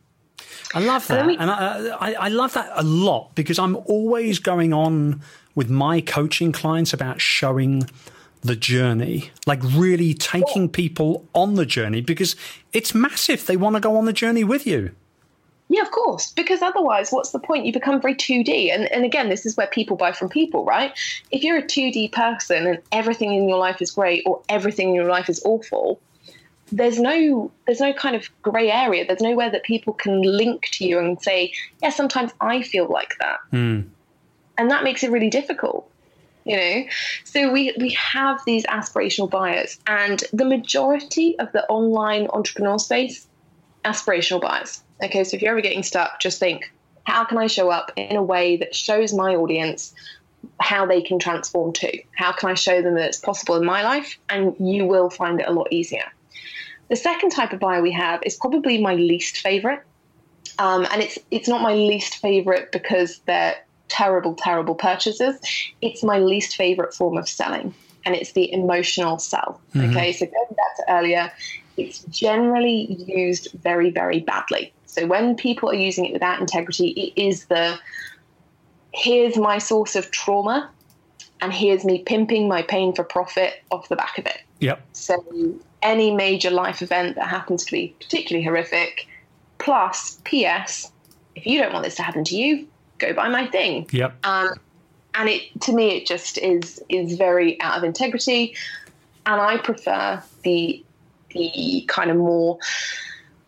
[0.73, 4.73] I love that, and I, I, I love that a lot because I'm always going
[4.73, 5.21] on
[5.55, 7.91] with my coaching clients about showing
[8.43, 12.37] the journey, like really taking people on the journey because
[12.73, 13.47] it's massive.
[13.47, 14.93] They want to go on the journey with you.
[15.69, 16.33] Yeah, of course.
[16.33, 17.65] Because otherwise, what's the point?
[17.65, 18.75] You become very 2D.
[18.75, 20.93] And, and again, this is where people buy from people, right?
[21.31, 24.95] If you're a 2D person and everything in your life is great or everything in
[24.97, 26.01] your life is awful,
[26.73, 29.07] there's no there's no kind of grey area.
[29.07, 33.15] There's nowhere that people can link to you and say, yeah, sometimes I feel like
[33.21, 33.39] that.
[33.53, 33.89] Mm.
[34.59, 35.89] And that makes it really difficult.
[36.51, 36.85] You know,
[37.25, 43.27] so we we have these aspirational buyers, and the majority of the online entrepreneur space,
[43.85, 46.73] aspirational buyers Okay, so if you're ever getting stuck, just think
[47.05, 49.95] how can I show up in a way that shows my audience
[50.61, 52.01] how they can transform too?
[52.15, 54.19] How can I show them that it's possible in my life?
[54.29, 56.05] And you will find it a lot easier.
[56.89, 59.83] The second type of buyer we have is probably my least favorite.
[60.59, 63.57] Um, and it's it's not my least favorite because they're
[63.91, 65.39] terrible, terrible purchases.
[65.83, 67.75] It's my least favorite form of selling,
[68.05, 69.61] and it's the emotional sell.
[69.75, 69.91] Mm-hmm.
[69.91, 71.33] Okay, so going back to earlier,
[71.77, 74.73] it's generally used very, very badly.
[74.87, 77.79] So when people are using it without integrity, it is the
[78.93, 80.69] here's my source of trauma
[81.41, 84.41] and here's me pimping my pain for profit off the back of it.
[84.61, 84.83] Yep.
[84.93, 89.07] So any major life event that happens to be particularly horrific,
[89.59, 90.93] plus PS,
[91.35, 92.67] if you don't want this to happen to you,
[93.01, 93.89] go buy my thing.
[93.91, 94.25] Yep.
[94.25, 94.55] Um,
[95.15, 98.55] and it to me it just is is very out of integrity,
[99.27, 100.85] and I prefer the
[101.31, 102.59] the kind of more,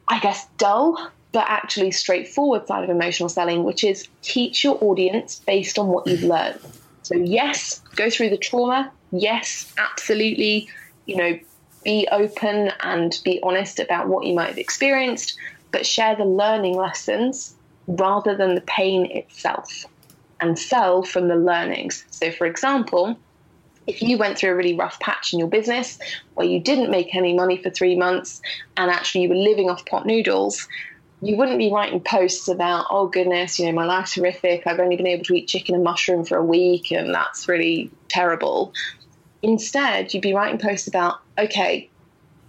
[0.08, 5.40] I guess, dull but actually straightforward side of emotional selling, which is teach your audience
[5.46, 6.60] based on what you've learned.
[7.02, 8.92] So yes, go through the trauma.
[9.12, 10.68] Yes, absolutely.
[11.06, 11.38] You know,
[11.84, 15.38] be open and be honest about what you might have experienced,
[15.72, 17.54] but share the learning lessons
[17.86, 19.86] rather than the pain itself
[20.40, 22.04] and sell from the learnings.
[22.10, 23.16] So, for example,
[23.86, 25.98] if you went through a really rough patch in your business
[26.34, 28.40] where you didn't make any money for three months
[28.76, 30.68] and actually you were living off pot noodles,
[31.20, 34.66] you wouldn't be writing posts about, oh goodness, you know, my life's horrific.
[34.66, 37.90] I've only been able to eat chicken and mushroom for a week and that's really
[38.08, 38.72] terrible.
[39.42, 41.88] Instead, you'd be writing posts about, okay,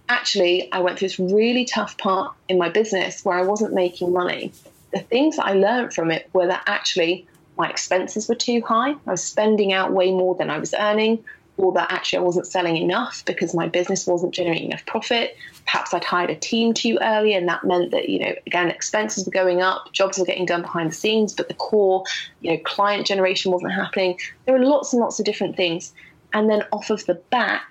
[0.08, 4.12] actually, I went through this really tough part in my business where I wasn't making
[4.12, 4.52] money.
[4.94, 7.26] The things I learned from it were that actually
[7.58, 8.92] my expenses were too high.
[8.92, 11.24] I was spending out way more than I was earning,
[11.56, 15.36] or that actually I wasn't selling enough because my business wasn't generating enough profit.
[15.64, 19.24] Perhaps I'd hired a team too early, and that meant that, you know, again, expenses
[19.24, 22.04] were going up, jobs were getting done behind the scenes, but the core,
[22.40, 24.18] you know, client generation wasn't happening.
[24.46, 25.92] There are lots and lots of different things.
[26.32, 27.66] And then off of the back,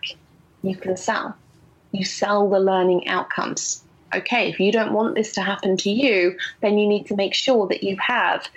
[0.62, 1.36] you can sell.
[1.92, 3.84] You sell the learning outcomes.
[4.16, 7.34] Okay, if you don't want this to happen to you, then you need to make
[7.34, 8.48] sure that you have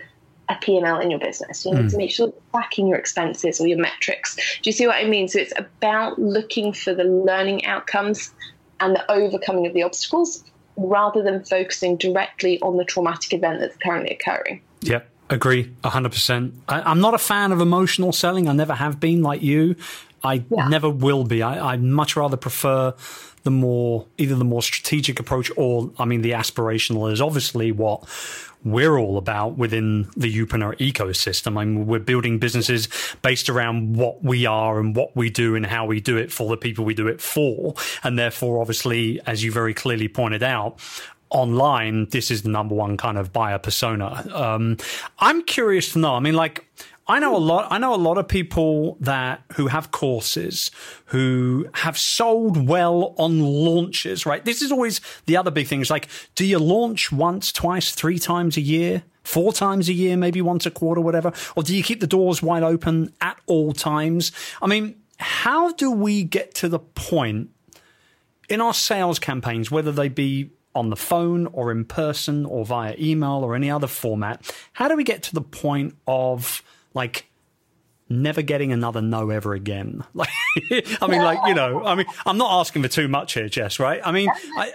[0.48, 1.64] a P&L in your business.
[1.64, 1.90] You need mm.
[1.90, 4.36] to make sure you're tracking your expenses or your metrics.
[4.36, 5.28] Do you see what I mean?
[5.28, 8.32] So it's about looking for the learning outcomes
[8.78, 10.44] and the overcoming of the obstacles
[10.76, 14.60] rather than focusing directly on the traumatic event that's currently occurring.
[14.82, 15.10] Yep.
[15.28, 16.52] Agree, 100%.
[16.68, 18.48] I, am not a fan of emotional selling.
[18.48, 19.74] I never have been like you.
[20.22, 20.68] I yeah.
[20.68, 21.42] never will be.
[21.42, 22.94] I, I much rather prefer
[23.46, 28.02] the more, either the more strategic approach or, I mean, the aspirational is obviously what
[28.64, 31.56] we're all about within the Youpreneur ecosystem.
[31.56, 32.88] I mean, we're building businesses
[33.22, 36.48] based around what we are and what we do and how we do it for
[36.48, 37.74] the people we do it for.
[38.02, 40.80] And therefore, obviously, as you very clearly pointed out,
[41.30, 44.26] online, this is the number one kind of buyer persona.
[44.34, 44.76] Um,
[45.20, 46.14] I'm curious to know.
[46.16, 46.66] I mean, like,
[47.08, 47.68] I know a lot.
[47.70, 50.70] I know a lot of people that who have courses
[51.06, 54.26] who have sold well on launches.
[54.26, 54.44] Right.
[54.44, 55.80] This is always the other big thing.
[55.80, 59.04] Is like, do you launch once, twice, three times a year?
[59.22, 61.32] Four times a year, maybe once a quarter, whatever?
[61.56, 64.30] Or do you keep the doors wide open at all times?
[64.62, 67.50] I mean, how do we get to the point
[68.48, 72.94] in our sales campaigns, whether they be on the phone or in person or via
[73.00, 76.62] email or any other format, how do we get to the point of
[76.96, 77.26] like
[78.08, 80.02] never getting another no ever again.
[80.16, 80.30] Like,
[81.02, 83.78] I mean, like, you know, I mean, I'm not asking for too much here, Jess,
[83.78, 84.00] right?
[84.02, 84.72] I mean, I,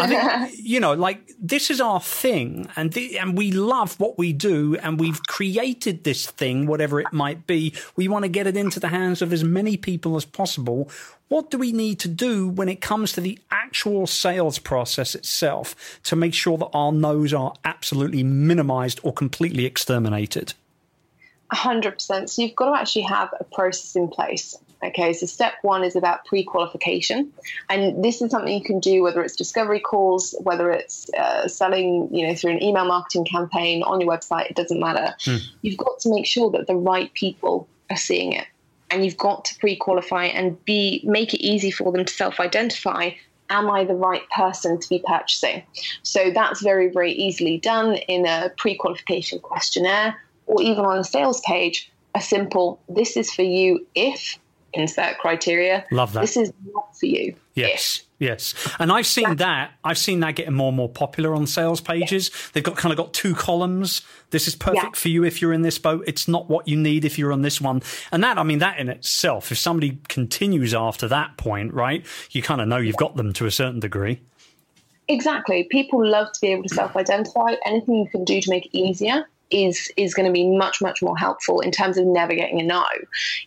[0.00, 4.16] I think, you know, like this is our thing and, the, and we love what
[4.16, 7.74] we do and we've created this thing, whatever it might be.
[7.94, 10.90] We want to get it into the hands of as many people as possible.
[11.28, 16.00] What do we need to do when it comes to the actual sales process itself
[16.04, 20.54] to make sure that our no's are absolutely minimized or completely exterminated?
[21.52, 22.28] 100%.
[22.28, 24.56] So you've got to actually have a process in place.
[24.82, 27.32] Okay, so step one is about pre qualification.
[27.68, 32.08] And this is something you can do whether it's discovery calls, whether it's uh, selling
[32.14, 35.14] you know, through an email marketing campaign on your website, it doesn't matter.
[35.20, 35.42] Mm.
[35.62, 38.46] You've got to make sure that the right people are seeing it.
[38.90, 42.38] And you've got to pre qualify and be make it easy for them to self
[42.38, 43.10] identify
[43.50, 45.62] am I the right person to be purchasing?
[46.02, 50.16] So that's very, very easily done in a pre qualification questionnaire
[50.48, 54.38] or even on a sales page, a simple, this is for you if
[54.72, 55.84] insert criteria.
[55.90, 56.20] Love that.
[56.20, 57.34] This is not for you.
[57.54, 58.00] Yes.
[58.00, 58.04] If.
[58.20, 58.54] Yes.
[58.80, 59.72] And I've seen that.
[59.84, 62.30] I've seen that getting more and more popular on sales pages.
[62.52, 64.02] They've got kind of got two columns.
[64.30, 65.00] This is perfect yeah.
[65.00, 66.02] for you if you're in this boat.
[66.06, 67.80] It's not what you need if you're on this one.
[68.10, 72.42] And that, I mean, that in itself, if somebody continues after that point, right, you
[72.42, 74.20] kind of know you've got them to a certain degree.
[75.06, 75.64] Exactly.
[75.64, 77.54] People love to be able to self identify.
[77.64, 81.02] Anything you can do to make it easier is is going to be much much
[81.02, 82.84] more helpful in terms of never getting a no.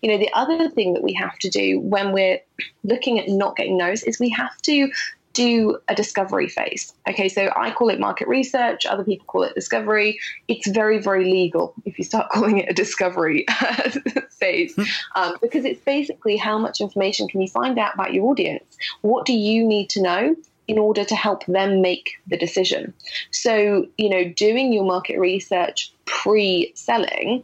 [0.02, 2.40] You know, the other thing that we have to do when we're
[2.84, 4.92] looking at not getting no's is we have to
[5.34, 6.94] do a discovery phase.
[7.08, 10.20] Okay, so I call it market research, other people call it discovery.
[10.48, 13.46] It's very, very legal if you start calling it a discovery
[14.40, 14.84] phase hmm.
[15.16, 18.78] um, because it's basically how much information can you find out about your audience?
[19.02, 20.36] What do you need to know
[20.72, 22.94] in order to help them make the decision.
[23.32, 27.44] So, you know, doing your market research pre selling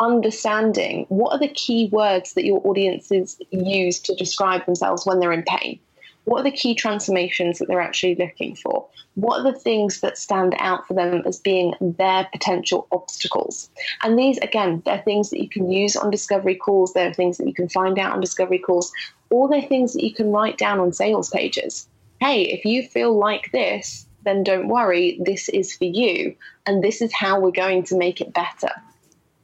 [0.00, 5.32] understanding what are the key words that your audiences use to describe themselves when they're
[5.32, 5.80] in pain.
[6.24, 8.86] What are the key transformations that they're actually looking for?
[9.14, 13.70] What are the things that stand out for them as being their potential obstacles?
[14.02, 17.48] And these, again, they're things that you can use on discovery calls, they're things that
[17.48, 18.92] you can find out on discovery calls,
[19.30, 21.88] or they're things that you can write down on sales pages.
[22.20, 26.34] Hey, if you feel like this, then don't worry, this is for you,
[26.66, 28.70] and this is how we're going to make it better.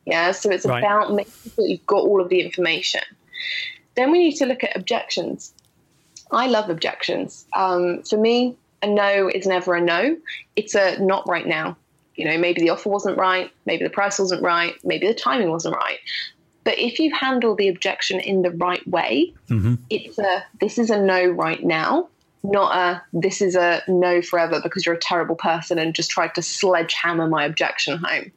[0.04, 0.82] Yeah, so it's right.
[0.82, 3.00] about making sure you've got all of the information.
[3.94, 5.54] Then we need to look at objections.
[6.30, 7.46] I love objections.
[7.54, 10.16] Um, for me, a no is never a no.
[10.56, 11.76] It's a not right now.
[12.16, 15.50] You know, maybe the offer wasn't right, maybe the price wasn't right, maybe the timing
[15.50, 15.98] wasn't right.
[16.62, 19.74] But if you handle the objection in the right way, mm-hmm.
[19.90, 22.08] it's a this is a no right now,
[22.44, 26.34] not a this is a no forever because you're a terrible person and just tried
[26.34, 28.30] to sledgehammer my objection home.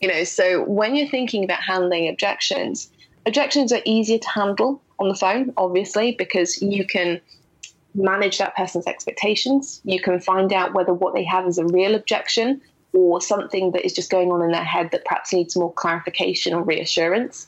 [0.00, 2.90] You know, so when you're thinking about handling objections,
[3.26, 7.20] objections are easier to handle on the phone, obviously, because you can
[7.94, 9.80] manage that person's expectations.
[9.84, 12.60] You can find out whether what they have is a real objection
[12.94, 16.54] or something that is just going on in their head that perhaps needs more clarification
[16.54, 17.46] or reassurance.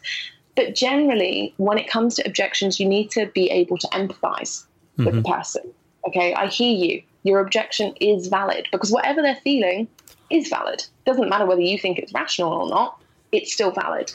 [0.55, 4.65] But generally, when it comes to objections, you need to be able to empathize
[4.99, 5.07] mm-hmm.
[5.07, 5.73] with the person.
[6.07, 7.03] Okay, I hear you.
[7.23, 9.89] Your objection is valid because whatever they're feeling
[10.31, 10.85] is valid.
[11.07, 13.01] Doesn't matter whether you think it's rational or not,
[13.33, 14.13] it's still valid.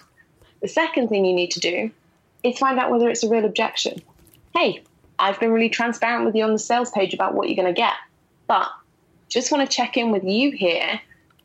[0.61, 1.91] The second thing you need to do
[2.43, 4.01] is find out whether it's a real objection.
[4.55, 4.83] Hey,
[5.17, 7.79] I've been really transparent with you on the sales page about what you're going to
[7.79, 7.93] get,
[8.47, 8.69] but
[9.27, 11.01] just want to check in with you here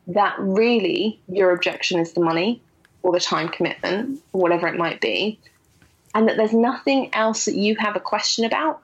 [0.07, 2.61] that really your objection is the money
[3.03, 5.39] or the time commitment or whatever it might be,
[6.13, 8.81] and that there's nothing else that you have a question about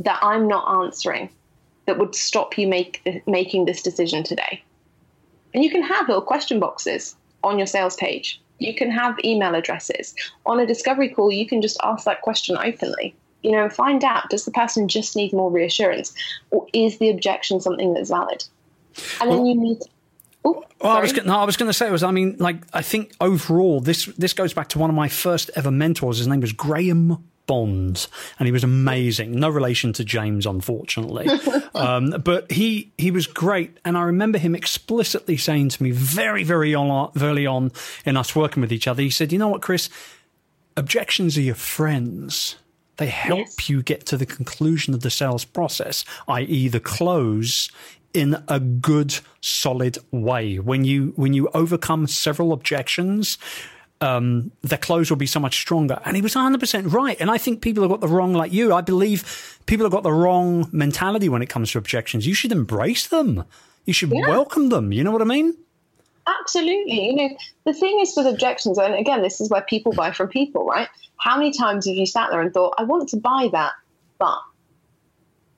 [0.00, 1.30] that I'm not answering
[1.86, 4.62] that would stop you make making this decision today.
[5.54, 9.54] And you can have little question boxes on your sales page you can have email
[9.54, 10.14] addresses.
[10.46, 13.14] On a discovery call, you can just ask that question openly.
[13.42, 16.14] You know, find out does the person just need more reassurance
[16.50, 18.44] or is the objection something that's valid?
[19.20, 19.88] And well, then you need to
[20.42, 23.12] well, I was no, I was going to say was I mean like I think
[23.20, 26.18] overall this this goes back to one of my first ever mentors.
[26.18, 28.06] His name was Graham Bond,
[28.38, 29.32] and he was amazing.
[29.32, 31.28] No relation to James, unfortunately,
[31.74, 33.76] um, but he he was great.
[33.84, 37.72] And I remember him explicitly saying to me very very on, early on
[38.04, 39.02] in us working with each other.
[39.02, 39.88] He said, "You know what, Chris?
[40.76, 42.54] Objections are your friends."
[42.98, 43.68] They help yes.
[43.68, 47.68] you get to the conclusion of the sales process, i.e., the close,
[48.14, 50.60] in a good, solid way.
[50.60, 53.38] When you when you overcome several objections,
[54.00, 56.00] um, their close will be so much stronger.
[56.04, 57.20] And he was 100% right.
[57.20, 60.02] And I think people have got the wrong, like you, I believe people have got
[60.02, 62.26] the wrong mentality when it comes to objections.
[62.26, 63.44] You should embrace them.
[63.84, 64.28] You should yeah.
[64.28, 64.92] welcome them.
[64.92, 65.56] You know what I mean?
[66.26, 67.06] Absolutely.
[67.06, 70.28] You know, the thing is with objections, and again, this is where people buy from
[70.28, 70.88] people, right?
[71.16, 73.72] How many times have you sat there and thought, I want to buy that,
[74.18, 74.38] but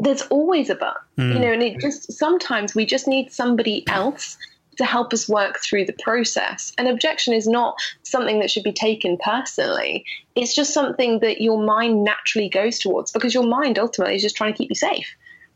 [0.00, 1.34] there's always a but, mm.
[1.34, 4.36] you know, and it just sometimes we just need somebody else
[4.82, 6.72] to help us work through the process.
[6.76, 10.04] An objection is not something that should be taken personally.
[10.34, 14.36] It's just something that your mind naturally goes towards because your mind ultimately is just
[14.36, 15.08] trying to keep you safe.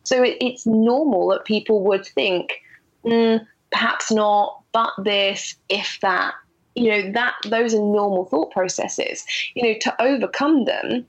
[0.05, 2.53] So it, it's normal that people would think,
[3.05, 6.35] mm, perhaps not, but this, if that.
[6.77, 9.25] You know that those are normal thought processes.
[9.55, 11.07] You know to overcome them,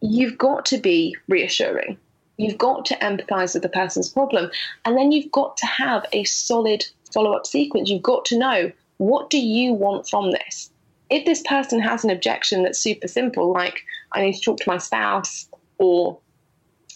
[0.00, 1.98] you've got to be reassuring.
[2.38, 4.50] You've got to empathize with the person's problem,
[4.86, 7.90] and then you've got to have a solid follow up sequence.
[7.90, 10.70] You've got to know what do you want from this?
[11.10, 13.82] If this person has an objection that's super simple, like
[14.12, 15.48] I need to talk to my spouse,
[15.78, 16.18] or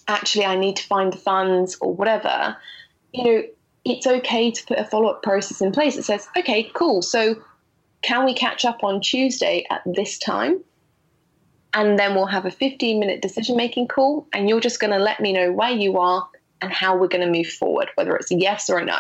[0.09, 2.57] actually I need to find the funds, or whatever,
[3.13, 3.43] you know,
[3.85, 7.03] it's okay to put a follow up process in place that says, okay, cool.
[7.03, 7.37] So
[8.03, 10.61] can we catch up on Tuesday at this time?
[11.73, 14.99] And then we'll have a 15 minute decision making call, and you're just going to
[14.99, 16.27] let me know where you are
[16.63, 18.99] and how we're going to move forward, whether it's a yes or a no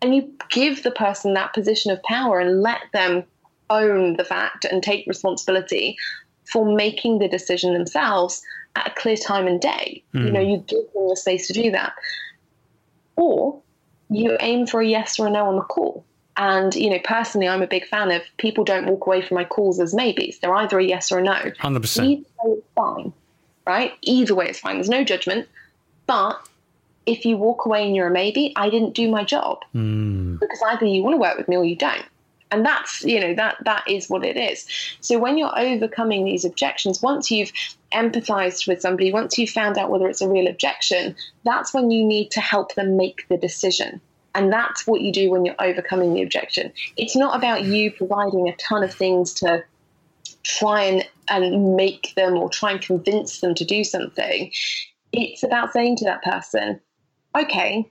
[0.00, 3.24] and you give the person that position of power and let them
[3.70, 5.96] own the fact and take responsibility
[6.44, 8.42] for making the decision themselves
[8.76, 10.02] at a clear time and day.
[10.14, 10.24] Mm.
[10.24, 10.50] You know, hmm.
[10.50, 11.92] you give them the space to do that.
[13.16, 13.60] Or
[14.08, 16.04] you aim for a yes or a no on the call.
[16.36, 19.44] And, you know, personally, I'm a big fan of people don't walk away from my
[19.44, 20.38] calls as maybes.
[20.38, 21.32] They're either a yes or a no.
[21.32, 22.04] 100%.
[22.04, 23.12] Either way is fine,
[23.66, 23.92] right?
[24.02, 24.76] Either way it's fine.
[24.76, 25.48] There's no judgment.
[26.06, 26.40] But
[27.08, 29.60] if you walk away and you're a maybe, I didn't do my job.
[29.74, 30.38] Mm.
[30.38, 32.04] Because either you want to work with me or you don't.
[32.50, 34.66] And that's, you know, that that is what it is.
[35.00, 37.52] So when you're overcoming these objections, once you've
[37.92, 42.04] empathized with somebody, once you've found out whether it's a real objection, that's when you
[42.06, 44.00] need to help them make the decision.
[44.34, 46.72] And that's what you do when you're overcoming the objection.
[46.96, 49.64] It's not about you providing a ton of things to
[50.42, 54.52] try and, and make them or try and convince them to do something.
[55.12, 56.80] It's about saying to that person,
[57.38, 57.90] okay,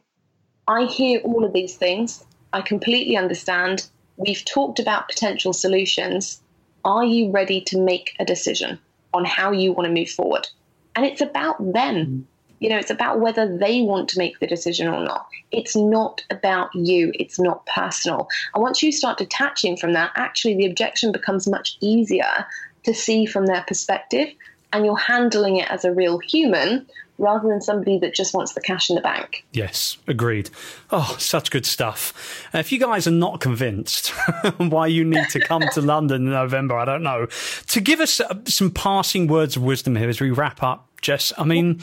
[0.68, 2.24] I hear all of these things.
[2.54, 3.88] I completely understand.
[4.18, 6.42] We've talked about potential solutions.
[6.84, 8.80] Are you ready to make a decision
[9.14, 10.48] on how you want to move forward?
[10.96, 11.96] And it's about them.
[11.96, 12.24] Mm.
[12.60, 15.28] You know, it's about whether they want to make the decision or not.
[15.52, 17.12] It's not about you.
[17.14, 18.28] It's not personal.
[18.56, 22.46] And once you start detaching from that, actually the objection becomes much easier
[22.84, 24.30] to see from their perspective.
[24.74, 26.88] And you're handling it as a real human
[27.18, 29.46] rather than somebody that just wants the cash in the bank.
[29.52, 30.50] Yes, agreed.
[30.92, 32.46] Oh, such good stuff.
[32.54, 34.10] Uh, if you guys are not convinced
[34.58, 37.28] why you need to come to London in November, I don't know.
[37.68, 41.34] To give us uh, some passing words of wisdom here as we wrap up, Jess,
[41.38, 41.82] I mean,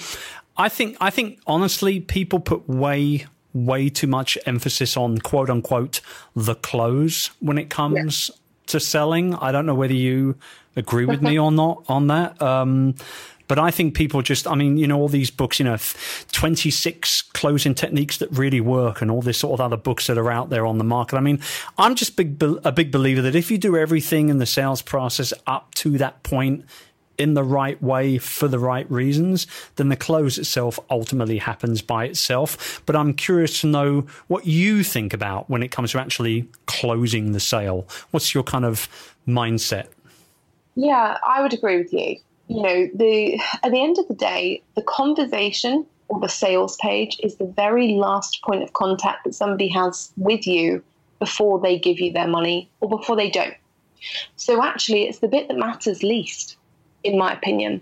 [0.56, 6.00] I think I think honestly, people put way way too much emphasis on quote unquote
[6.34, 8.36] the close when it comes yeah.
[8.66, 9.34] to selling.
[9.36, 10.36] I don't know whether you
[10.76, 12.40] agree with me or not on that.
[12.42, 12.94] Um,
[13.46, 15.76] but I think people just, I mean, you know, all these books, you know,
[16.32, 20.30] 26 closing techniques that really work and all this sort of other books that are
[20.30, 21.16] out there on the market.
[21.16, 21.40] I mean,
[21.78, 25.32] I'm just big, a big believer that if you do everything in the sales process
[25.46, 26.64] up to that point
[27.16, 32.06] in the right way for the right reasons, then the close itself ultimately happens by
[32.06, 32.82] itself.
[32.86, 37.32] But I'm curious to know what you think about when it comes to actually closing
[37.32, 37.86] the sale.
[38.10, 38.88] What's your kind of
[39.28, 39.88] mindset?
[40.74, 42.16] Yeah, I would agree with you.
[42.48, 47.18] You know, the at the end of the day, the conversation or the sales page
[47.22, 50.82] is the very last point of contact that somebody has with you
[51.18, 53.54] before they give you their money or before they don't.
[54.36, 56.56] So actually, it's the bit that matters least
[57.02, 57.80] in my opinion.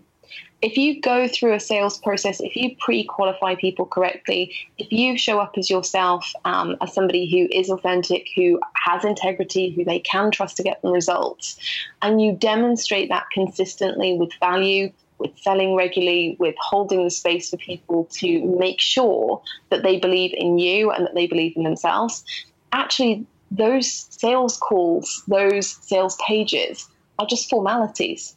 [0.63, 5.19] If you go through a sales process, if you pre qualify people correctly, if you
[5.19, 9.99] show up as yourself, um, as somebody who is authentic, who has integrity, who they
[9.99, 11.59] can trust to get them results,
[12.01, 17.57] and you demonstrate that consistently with value, with selling regularly, with holding the space for
[17.57, 22.25] people to make sure that they believe in you and that they believe in themselves,
[22.73, 26.89] actually, those sales calls, those sales pages
[27.19, 28.37] are just formalities.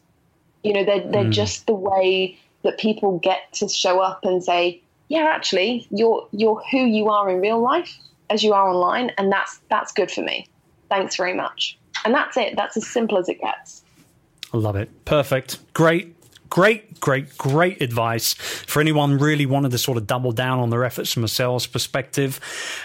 [0.65, 1.31] You know, they're, they're mm.
[1.31, 6.59] just the way that people get to show up and say, yeah, actually, you're you're
[6.71, 7.95] who you are in real life
[8.31, 10.47] as you are online, and that's that's good for me.
[10.89, 11.77] Thanks very much.
[12.03, 12.55] And that's it.
[12.55, 13.83] That's as simple as it gets.
[14.53, 14.89] I love it.
[15.05, 15.59] Perfect.
[15.73, 16.14] Great
[16.49, 20.83] great, great, great advice for anyone really wanted to sort of double down on their
[20.83, 22.39] efforts from a sales perspective.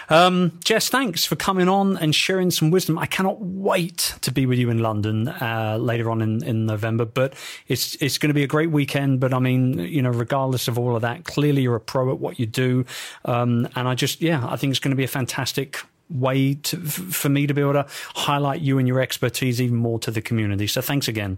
[0.09, 2.97] Um, Jess, thanks for coming on and sharing some wisdom.
[2.97, 7.05] I cannot wait to be with you in London uh, later on in, in November,
[7.05, 7.33] but
[7.67, 9.19] it's it's going to be a great weekend.
[9.19, 12.19] But I mean, you know, regardless of all of that, clearly you're a pro at
[12.19, 12.85] what you do,
[13.25, 16.77] um, and I just yeah, I think it's going to be a fantastic way to,
[16.77, 17.85] for me to be able to
[18.15, 20.67] highlight you and your expertise even more to the community.
[20.67, 21.37] So thanks again.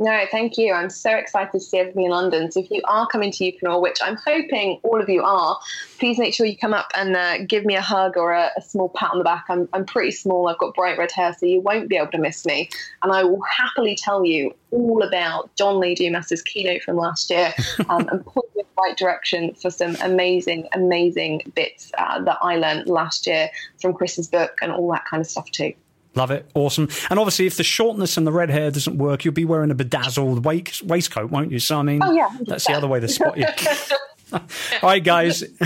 [0.00, 0.72] No, thank you.
[0.72, 2.50] I'm so excited to see everybody in London.
[2.50, 5.58] So if you are coming to Youpreneur, which I'm hoping all of you are,
[5.98, 8.62] please make sure you come up and uh, give me a hug or a, a,
[8.62, 9.44] small pat on the back.
[9.48, 10.48] I'm, I'm pretty small.
[10.48, 12.68] I've got bright red hair, so you won't be able to miss me.
[13.04, 17.54] And I will happily tell you all about John Lee Dumas's keynote from last year
[17.88, 22.38] um, and point you in the right direction for some amazing, amazing bits uh, that
[22.42, 23.48] I learned last year
[23.80, 25.72] from Chris's book and all that kind of stuff too.
[26.16, 26.48] Love it.
[26.54, 26.88] Awesome.
[27.10, 29.74] And obviously, if the shortness and the red hair doesn't work, you'll be wearing a
[29.74, 31.58] bedazzled waistcoat, won't you?
[31.58, 33.46] So, I mean, oh, yeah, that's the other way to spot you.
[34.82, 35.42] All right, guys.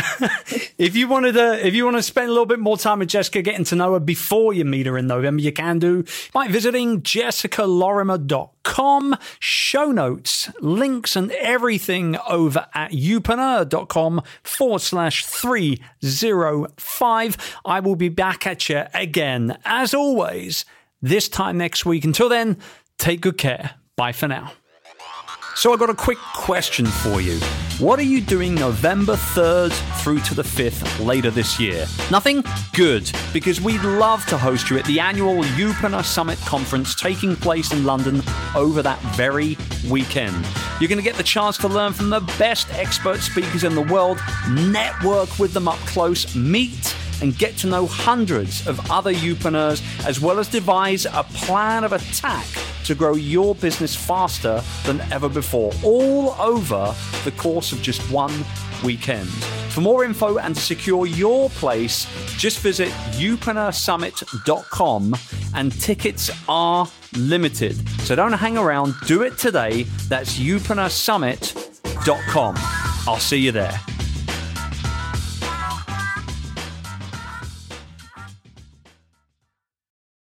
[0.79, 3.09] if you wanted to, if you want to spend a little bit more time with
[3.09, 6.49] Jessica, getting to know her before you meet her in November, you can do by
[6.49, 9.17] visiting jessicalorimer.com.
[9.39, 17.57] Show notes, links, and everything over at youpreneur.com forward slash 305.
[17.65, 20.67] I will be back at you again, as always,
[21.01, 22.05] this time next week.
[22.05, 22.59] Until then,
[22.99, 23.77] take good care.
[23.97, 24.53] Bye for now.
[25.59, 27.37] So I've got a quick question for you.
[27.81, 31.85] What are you doing November 3rd through to the 5th later this year?
[32.13, 32.45] Nothing?
[32.75, 37.73] Good, because we'd love to host you at the annual Youpreneur Summit Conference taking place
[37.73, 38.23] in London
[38.55, 39.59] over that very
[39.91, 40.47] weekend.
[40.79, 43.83] You're going to get the chance to learn from the best expert speakers in the
[43.83, 49.83] world, network with them up close, meet and get to know hundreds of other Youpreneurs,
[50.07, 52.47] as well as devise a plan of attack
[52.85, 56.95] to grow your business faster than ever before, all over
[57.25, 58.33] the course of just one
[58.83, 59.29] weekend.
[59.71, 62.07] For more info and to secure your place,
[62.37, 65.17] just visit youpreneur.summit.com
[65.55, 67.77] and tickets are limited.
[68.01, 69.85] So don't hang around, do it today.
[70.09, 72.55] That's youpreneur.summit.com.
[73.07, 73.81] I'll see you there.